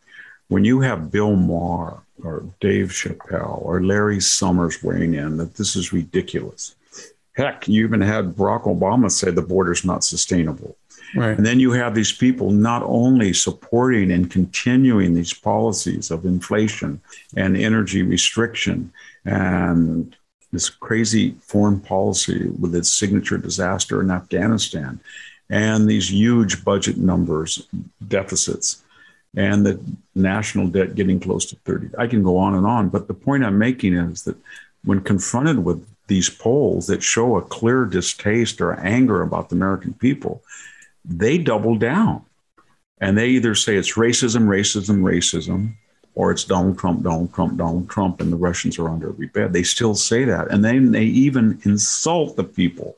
[0.48, 5.76] When you have Bill Maher or Dave Chappelle or Larry Summers weighing in that this
[5.76, 6.74] is ridiculous,
[7.40, 10.76] Heck, you even had Barack Obama say the border's not sustainable.
[11.14, 11.36] Right.
[11.36, 17.00] And then you have these people not only supporting and continuing these policies of inflation
[17.36, 18.92] and energy restriction
[19.24, 20.14] and
[20.52, 25.00] this crazy foreign policy with its signature disaster in Afghanistan
[25.50, 27.68] and these huge budget numbers,
[28.08, 28.82] deficits,
[29.36, 29.80] and the
[30.14, 31.90] national debt getting close to 30.
[31.98, 34.36] I can go on and on, but the point I'm making is that
[34.84, 39.92] when confronted with these polls that show a clear distaste or anger about the American
[39.94, 40.42] people,
[41.04, 42.24] they double down
[43.00, 45.74] and they either say it's racism, racism, racism,
[46.14, 49.52] or it's Donald Trump, Donald Trump, Donald Trump, and the Russians are under every bed.
[49.52, 50.50] They still say that.
[50.50, 52.96] And then they even insult the people.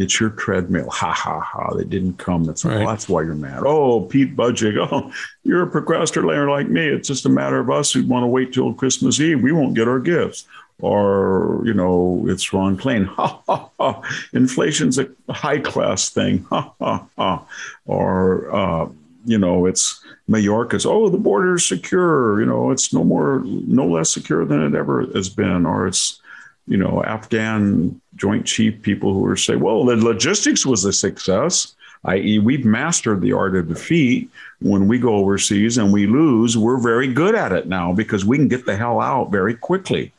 [0.00, 0.88] It's your treadmill.
[0.88, 1.74] Ha ha ha.
[1.74, 2.44] They didn't come.
[2.44, 2.78] That's right.
[2.78, 3.62] well, that's why you're mad.
[3.66, 4.78] Oh, Pete Buttigieg.
[4.92, 5.12] Oh,
[5.44, 6.86] you're a procrastinator like me.
[6.88, 9.42] It's just a matter of us who want to wait till Christmas Eve.
[9.42, 10.46] We won't get our gifts
[10.80, 13.06] or you know it's Ron Klain.
[13.16, 14.02] Ha ha ha!
[14.32, 16.44] Inflation's a high class thing.
[16.44, 17.46] Ha ha ha!
[17.84, 18.88] Or uh,
[19.26, 20.86] you know it's Mayorkas.
[20.86, 22.40] Oh, the border's secure.
[22.40, 25.66] You know it's no more, no less secure than it ever has been.
[25.66, 26.20] Or it's
[26.66, 31.74] you know Afghan Joint Chief people who are saying, well, the logistics was a success.
[32.04, 34.30] I.e., we've mastered the art of defeat.
[34.60, 38.38] When we go overseas and we lose, we're very good at it now because we
[38.38, 40.12] can get the hell out very quickly.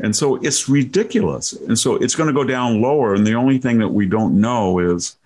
[0.00, 1.52] And so it's ridiculous.
[1.52, 3.14] And so it's going to go down lower.
[3.14, 5.16] And the only thing that we don't know is,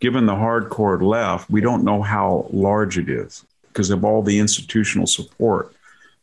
[0.00, 4.38] given the hardcore left, we don't know how large it is because of all the
[4.38, 5.74] institutional support.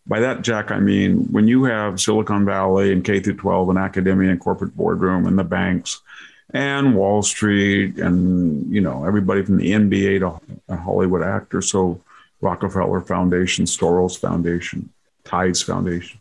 [0.09, 3.77] By that, Jack, I mean when you have Silicon Valley and K through 12 and
[3.77, 6.01] academia and corporate boardroom and the banks
[6.49, 12.01] and Wall Street and you know everybody from the NBA to a Hollywood actor, so
[12.41, 14.89] Rockefeller Foundation, Soros Foundation,
[15.25, 16.19] Tides Foundation.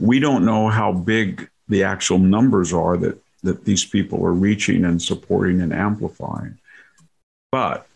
[0.00, 4.86] We don't know how big the actual numbers are that that these people are reaching
[4.86, 6.56] and supporting and amplifying.
[7.52, 7.86] But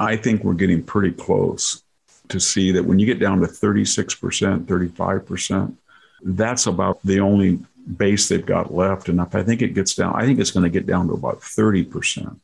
[0.00, 1.80] I think we're getting pretty close
[2.28, 5.76] to see that when you get down to 36%, 35%,
[6.22, 7.58] that's about the only
[7.96, 9.08] base they've got left.
[9.08, 11.14] And if I think it gets down, I think it's going to get down to
[11.14, 12.38] about 30%.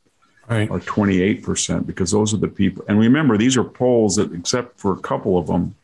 [0.49, 0.69] Right.
[0.69, 2.83] Or 28%, because those are the people.
[2.87, 5.75] And remember, these are polls that, except for a couple of them,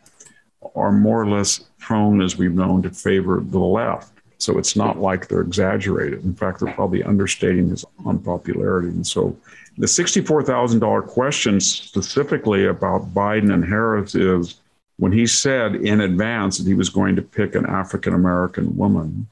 [0.76, 4.12] are more or less prone, as we've known, to favor the left.
[4.40, 6.24] So it's not like they're exaggerated.
[6.24, 8.90] In fact, they're probably understating his unpopularity.
[8.90, 9.36] And so
[9.78, 14.56] the $64,000 question specifically about Biden and Harris is
[14.98, 19.28] when he said in advance that he was going to pick an African American woman.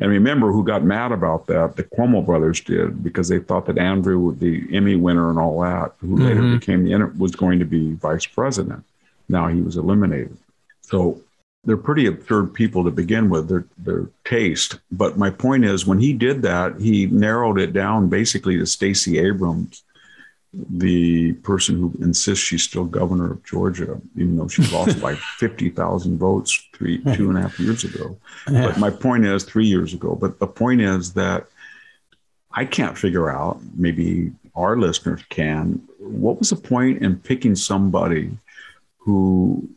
[0.00, 1.74] And remember who got mad about that?
[1.74, 5.38] The Cuomo brothers did because they thought that Andrew, would be the Emmy winner and
[5.38, 6.24] all that, who mm-hmm.
[6.24, 8.84] later became the was going to be vice president.
[9.28, 10.36] Now he was eliminated.
[10.82, 11.20] So
[11.68, 14.78] they're pretty absurd people to begin with, their, their taste.
[14.90, 19.18] But my point is, when he did that, he narrowed it down basically to Stacey
[19.18, 19.84] Abrams,
[20.54, 26.16] the person who insists she's still governor of Georgia, even though she lost by 50,000
[26.16, 28.16] votes three, two and a half years ago.
[28.50, 28.68] Yeah.
[28.68, 30.16] But my point is, three years ago.
[30.18, 31.48] But the point is that
[32.50, 38.30] I can't figure out, maybe our listeners can, what was the point in picking somebody
[38.96, 39.68] who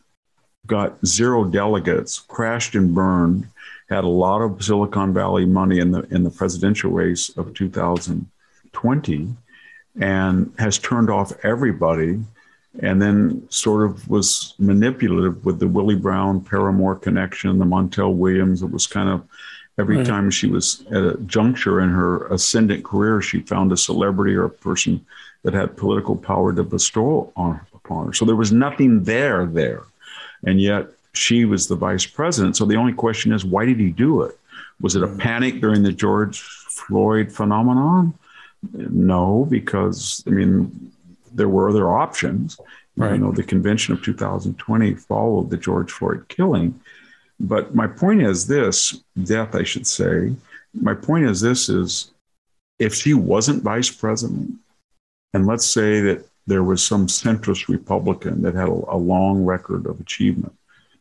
[0.66, 3.48] got zero delegates, crashed and burned,
[3.88, 9.36] had a lot of Silicon Valley money in the in the presidential race of 2020,
[10.00, 12.20] and has turned off everybody,
[12.80, 18.62] and then sort of was manipulative with the Willie Brown paramour connection, the Montel Williams.
[18.62, 19.26] It was kind of
[19.78, 20.06] every right.
[20.06, 24.44] time she was at a juncture in her ascendant career, she found a celebrity or
[24.44, 25.04] a person
[25.42, 28.12] that had political power to bestow on upon her.
[28.12, 29.82] So there was nothing there there.
[30.44, 32.56] And yet she was the vice president.
[32.56, 34.38] So the only question is, why did he do it?
[34.80, 35.18] Was it a mm-hmm.
[35.18, 38.14] panic during the George Floyd phenomenon?
[38.72, 40.92] No, because I mean,
[41.32, 42.58] there were other options.
[42.96, 43.12] Right.
[43.12, 46.78] You know, the convention of 2020 followed the George Floyd killing.
[47.40, 50.34] But my point is this death, I should say.
[50.74, 52.12] My point is this is
[52.78, 54.54] if she wasn't vice president,
[55.34, 59.86] and let's say that there was some centrist Republican that had a, a long record
[59.86, 60.56] of achievement,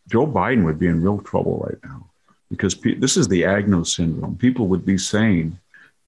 [0.10, 2.06] Joe Biden would be in real trouble right now
[2.50, 4.36] because pe- this is the Agnew syndrome.
[4.36, 5.58] People would be saying,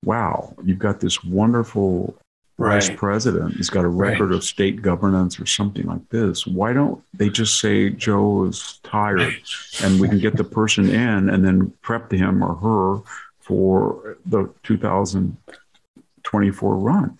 [0.03, 2.15] wow, you've got this wonderful
[2.57, 2.75] right.
[2.75, 3.55] vice president.
[3.55, 4.35] He's got a record right.
[4.35, 6.45] of state governance or something like this.
[6.45, 9.35] Why don't they just say Joe is tired
[9.83, 13.01] and we can get the person in and then prep him or her
[13.39, 17.19] for the 2024 run?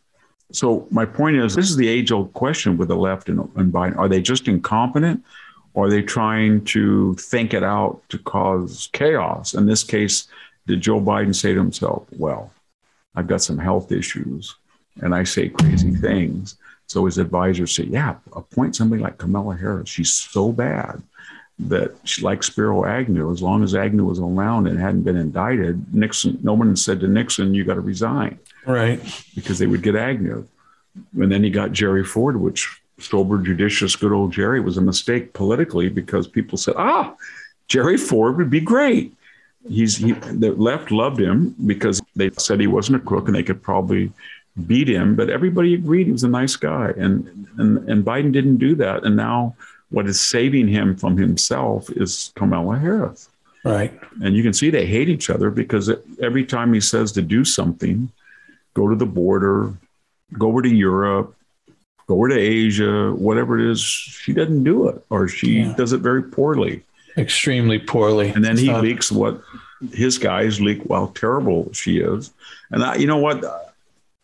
[0.54, 3.98] So my point is, this is the age-old question with the left and, and Biden:
[3.98, 5.24] Are they just incompetent,
[5.74, 9.54] or are they trying to think it out to cause chaos?
[9.54, 10.28] In this case,
[10.68, 12.52] did Joe Biden say to himself, "Well,
[13.16, 14.56] I've got some health issues
[15.02, 16.56] and I say crazy things.
[16.88, 19.90] So his advisors say, yeah, appoint somebody like Kamala Harris.
[19.90, 21.02] She's so bad
[21.60, 23.32] that she like Spiro Agnew.
[23.32, 27.08] As long as Agnew was around and hadn't been indicted, Nixon, no one said to
[27.08, 28.38] Nixon, you got to resign.
[28.66, 29.00] Right.
[29.36, 30.48] Because they would get Agnew.
[31.20, 35.34] And then he got Jerry Ford, which sober, judicious, good old Jerry was a mistake
[35.34, 37.16] politically because people said, ah,
[37.68, 39.14] Jerry Ford would be great.
[39.68, 43.44] He's he, the left loved him because they said he wasn't a crook and they
[43.44, 44.12] could probably
[44.68, 46.94] beat him, but everybody agreed he was a nice guy.
[46.98, 49.04] And, and, and Biden didn't do that.
[49.04, 49.56] And now
[49.90, 53.30] what is saving him from himself is Kamala Harris.
[53.64, 53.98] Right.
[54.22, 55.90] And you can see they hate each other because
[56.22, 58.12] every time he says to do something,
[58.74, 59.74] go to the border,
[60.38, 61.36] go over to Europe,
[62.08, 65.74] go over to Asia, whatever it is, she doesn't do it or she yeah.
[65.76, 66.84] does it very poorly.
[67.18, 68.30] Extremely poorly.
[68.30, 69.42] And then he leaks what
[69.92, 72.32] his guys leak how terrible she is.
[72.72, 73.44] And I, you know what?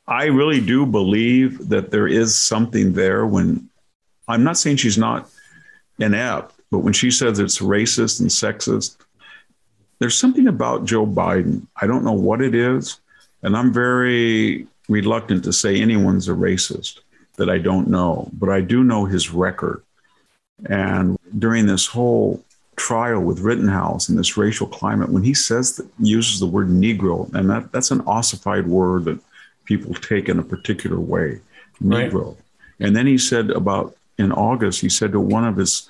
[0.08, 3.70] I really do believe that there is something there when
[4.28, 5.30] I'm not saying she's not
[6.00, 8.98] inept, but when she says it's racist and sexist,
[10.00, 11.68] there's something about Joe Biden.
[11.76, 13.00] I don't know what it is.
[13.44, 17.00] And I'm very reluctant to say anyone's a racist
[17.38, 19.84] that I don't know, but I do know his record.
[20.66, 22.44] And during this whole
[22.76, 27.34] trial with Rittenhouse and this racial climate, when he says that, uses the word Negro,
[27.34, 29.20] and that, that's an ossified word that
[29.66, 31.40] people take in a particular way,
[31.82, 32.28] Negro.
[32.28, 32.38] Right.
[32.80, 35.90] And then he said about in August, he said to one of his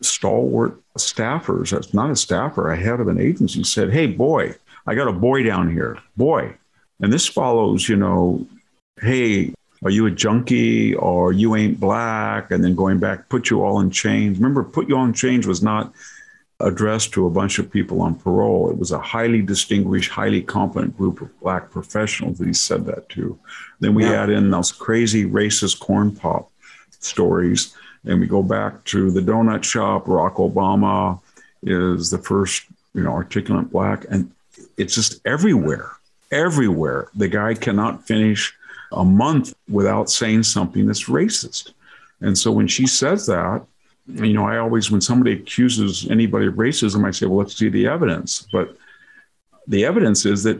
[0.00, 4.54] stalwart staffers, that's not a staffer, a head of an agency, said, Hey, boy,
[4.86, 6.54] I got a boy down here, boy.
[7.00, 8.46] And this follows, you know,
[9.00, 12.50] hey, are you a junkie or you ain't black?
[12.50, 14.38] And then going back, put you all in chains.
[14.38, 15.92] Remember, put you all in chains was not
[16.60, 18.70] addressed to a bunch of people on parole.
[18.70, 23.08] It was a highly distinguished, highly competent group of black professionals that he said that
[23.10, 23.38] to.
[23.80, 24.22] Then we yeah.
[24.22, 26.50] add in those crazy racist corn pop
[27.00, 27.74] stories,
[28.04, 30.06] and we go back to the donut shop.
[30.06, 31.20] Barack Obama
[31.62, 34.30] is the first, you know, articulate black, and
[34.76, 35.90] it's just everywhere,
[36.34, 37.08] everywhere.
[37.14, 38.52] The guy cannot finish
[38.92, 41.72] a month without saying something that's racist.
[42.20, 43.64] And so when she says that,
[44.06, 47.68] you know, I always, when somebody accuses anybody of racism, I say, well, let's see
[47.68, 48.46] the evidence.
[48.52, 48.76] But
[49.66, 50.58] the evidence is that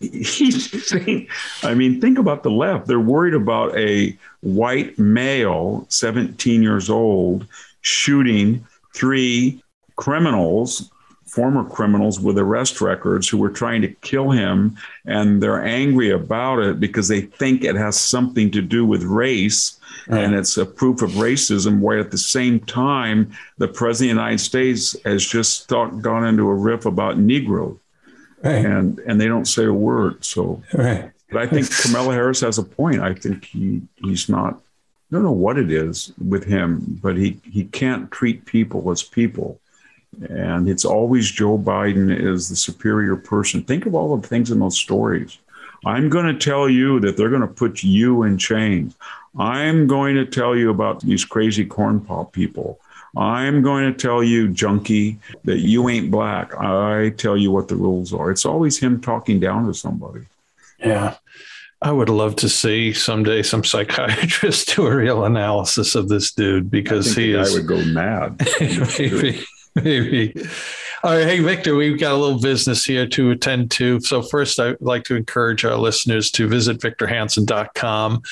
[0.00, 1.28] he's saying,
[1.62, 2.86] I mean, think about the left.
[2.86, 7.46] They're worried about a white male, 17 years old,
[7.80, 8.64] shooting
[8.94, 9.62] three
[9.96, 10.90] criminals,
[11.34, 14.76] former criminals with arrest records who were trying to kill him.
[15.04, 19.78] And they're angry about it because they think it has something to do with race
[20.08, 20.18] uh-huh.
[20.18, 21.80] and it's a proof of racism.
[21.80, 26.48] Where at the same time, the president of the United States has just gone into
[26.48, 27.78] a riff about Negro,
[28.42, 28.64] right.
[28.64, 30.24] and and they don't say a word.
[30.24, 31.10] So, right.
[31.30, 33.00] but I think Kamala Harris has a point.
[33.00, 34.54] I think he he's not.
[34.54, 39.02] I don't know what it is with him, but he he can't treat people as
[39.02, 39.60] people.
[40.28, 43.62] And it's always Joe Biden is the superior person.
[43.62, 45.38] Think of all the things in those stories.
[45.86, 48.96] I'm going to tell you that they're going to put you in chains.
[49.38, 52.80] I'm going to tell you about these crazy corn pop people.
[53.16, 56.56] I'm going to tell you, junkie, that you ain't black.
[56.56, 58.30] I tell you what the rules are.
[58.30, 60.24] It's always him talking down to somebody.
[60.78, 61.16] Yeah.
[61.80, 66.70] I would love to see someday some psychiatrist do a real analysis of this dude
[66.70, 67.52] because he is.
[67.52, 68.40] I would go mad.
[68.60, 69.44] maybe,
[69.82, 70.34] maybe.
[71.02, 71.26] All right.
[71.26, 74.00] Hey, Victor, we've got a little business here to attend to.
[74.00, 78.22] So, first, I'd like to encourage our listeners to visit victorhanson.com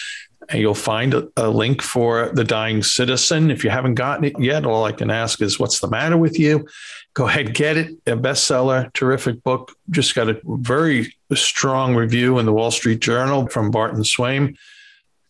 [0.49, 3.51] and you'll find a, a, link for The Dying Citizen.
[3.51, 6.39] If you haven't gotten it yet, all I can ask is, what's the matter with
[6.39, 6.67] you?
[7.15, 7.93] Go ahead, get it.
[8.07, 9.73] A bestseller, terrific book.
[9.91, 14.57] Just got a very strong review in the Wall Street Journal from Barton Swaim.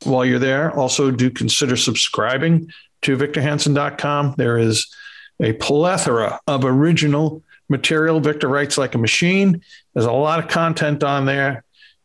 [0.05, 4.35] While you're there, also do consider subscribing to victorhanson.com.
[4.37, 4.93] There is
[5.41, 8.21] a plethora of original material.
[8.21, 9.63] Victor writes like a machine.
[9.95, 11.65] There's a lot of content on there.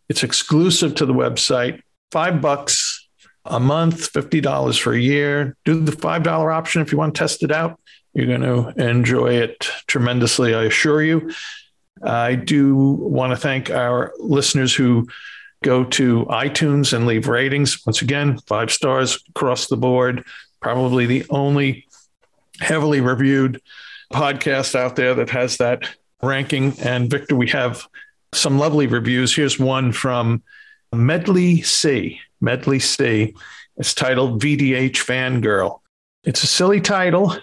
[0.09, 1.81] It's exclusive to the website.
[2.11, 3.07] Five bucks
[3.45, 5.55] a month, $50 for a year.
[5.65, 7.79] Do the $5 option if you want to test it out.
[8.13, 11.31] You're going to enjoy it tremendously, I assure you.
[12.03, 15.07] I do want to thank our listeners who
[15.63, 17.85] go to iTunes and leave ratings.
[17.85, 20.23] Once again, five stars across the board.
[20.61, 21.86] Probably the only
[22.59, 23.61] heavily reviewed
[24.11, 25.89] podcast out there that has that
[26.21, 26.73] ranking.
[26.79, 27.87] And Victor, we have
[28.33, 29.35] some lovely reviews.
[29.35, 30.43] Here's one from
[30.93, 32.19] Medley C.
[32.41, 33.33] Medley C.
[33.77, 35.79] It's titled VDH Fangirl.
[36.23, 37.35] It's a silly title,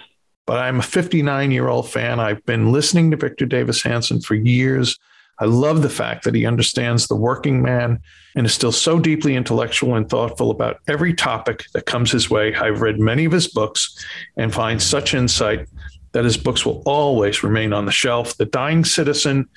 [0.47, 2.21] but I'm a 59 year old fan.
[2.21, 4.99] I've been listening to Victor Davis Hanson for years.
[5.39, 8.01] I love the fact that he understands the working man
[8.37, 12.55] and is still so deeply intellectual and thoughtful about every topic that comes his way.
[12.55, 14.05] I've read many of his books
[14.37, 15.68] and find such insight
[16.12, 18.37] that his books will always remain on the shelf.
[18.37, 19.49] The Dying Citizen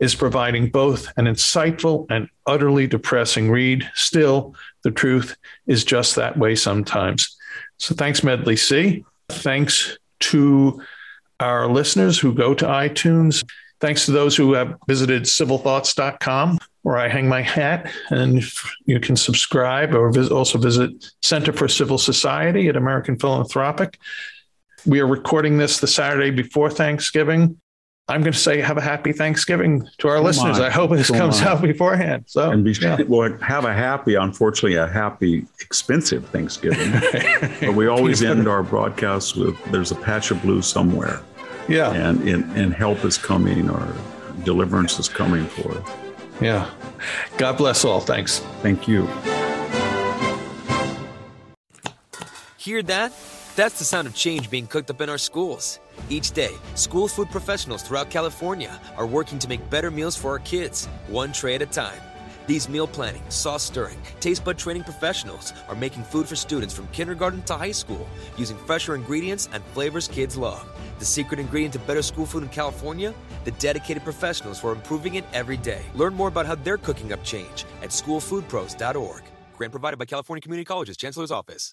[0.00, 3.88] is providing both an insightful and utterly depressing read.
[3.94, 7.36] Still, the truth is just that way sometimes.
[7.78, 9.04] So thanks, Medley C.
[9.28, 10.82] Thanks to
[11.38, 13.44] our listeners who go to iTunes.
[13.80, 18.42] Thanks to those who have visited civilthoughts.com, where I hang my hat, and
[18.84, 20.90] you can subscribe or also visit
[21.22, 23.98] Center for Civil Society at American Philanthropic.
[24.84, 27.58] We are recording this the Saturday before Thanksgiving.
[28.08, 30.58] I'm going to say have a happy Thanksgiving to our listeners.
[30.58, 32.24] I hope this comes out beforehand.
[32.26, 33.00] So, and be, yeah.
[33.06, 36.90] well, have a happy, unfortunately, a happy, expensive Thanksgiving.
[37.60, 41.20] but we always end our broadcasts with "There's a patch of blue somewhere."
[41.70, 43.94] Yeah, and and, and help is coming, or
[44.44, 45.72] deliverance is coming for.
[45.78, 45.90] us.
[46.40, 46.70] Yeah.
[47.38, 48.00] God bless all.
[48.00, 48.40] Thanks.
[48.62, 49.06] Thank you.
[52.56, 53.12] Hear that?
[53.56, 55.80] That's the sound of change being cooked up in our schools.
[56.08, 60.38] Each day, school food professionals throughout California are working to make better meals for our
[60.38, 62.00] kids, one tray at a time.
[62.50, 66.88] These meal planning, sauce stirring, taste bud training professionals are making food for students from
[66.88, 70.66] kindergarten to high school using fresher ingredients and flavors kids love.
[70.98, 73.14] The secret ingredient to better school food in California?
[73.44, 75.82] The dedicated professionals who are improving it every day.
[75.94, 79.22] Learn more about how they're cooking up change at schoolfoodpros.org.
[79.56, 81.68] Grant provided by California Community Colleges, Chancellor's Office.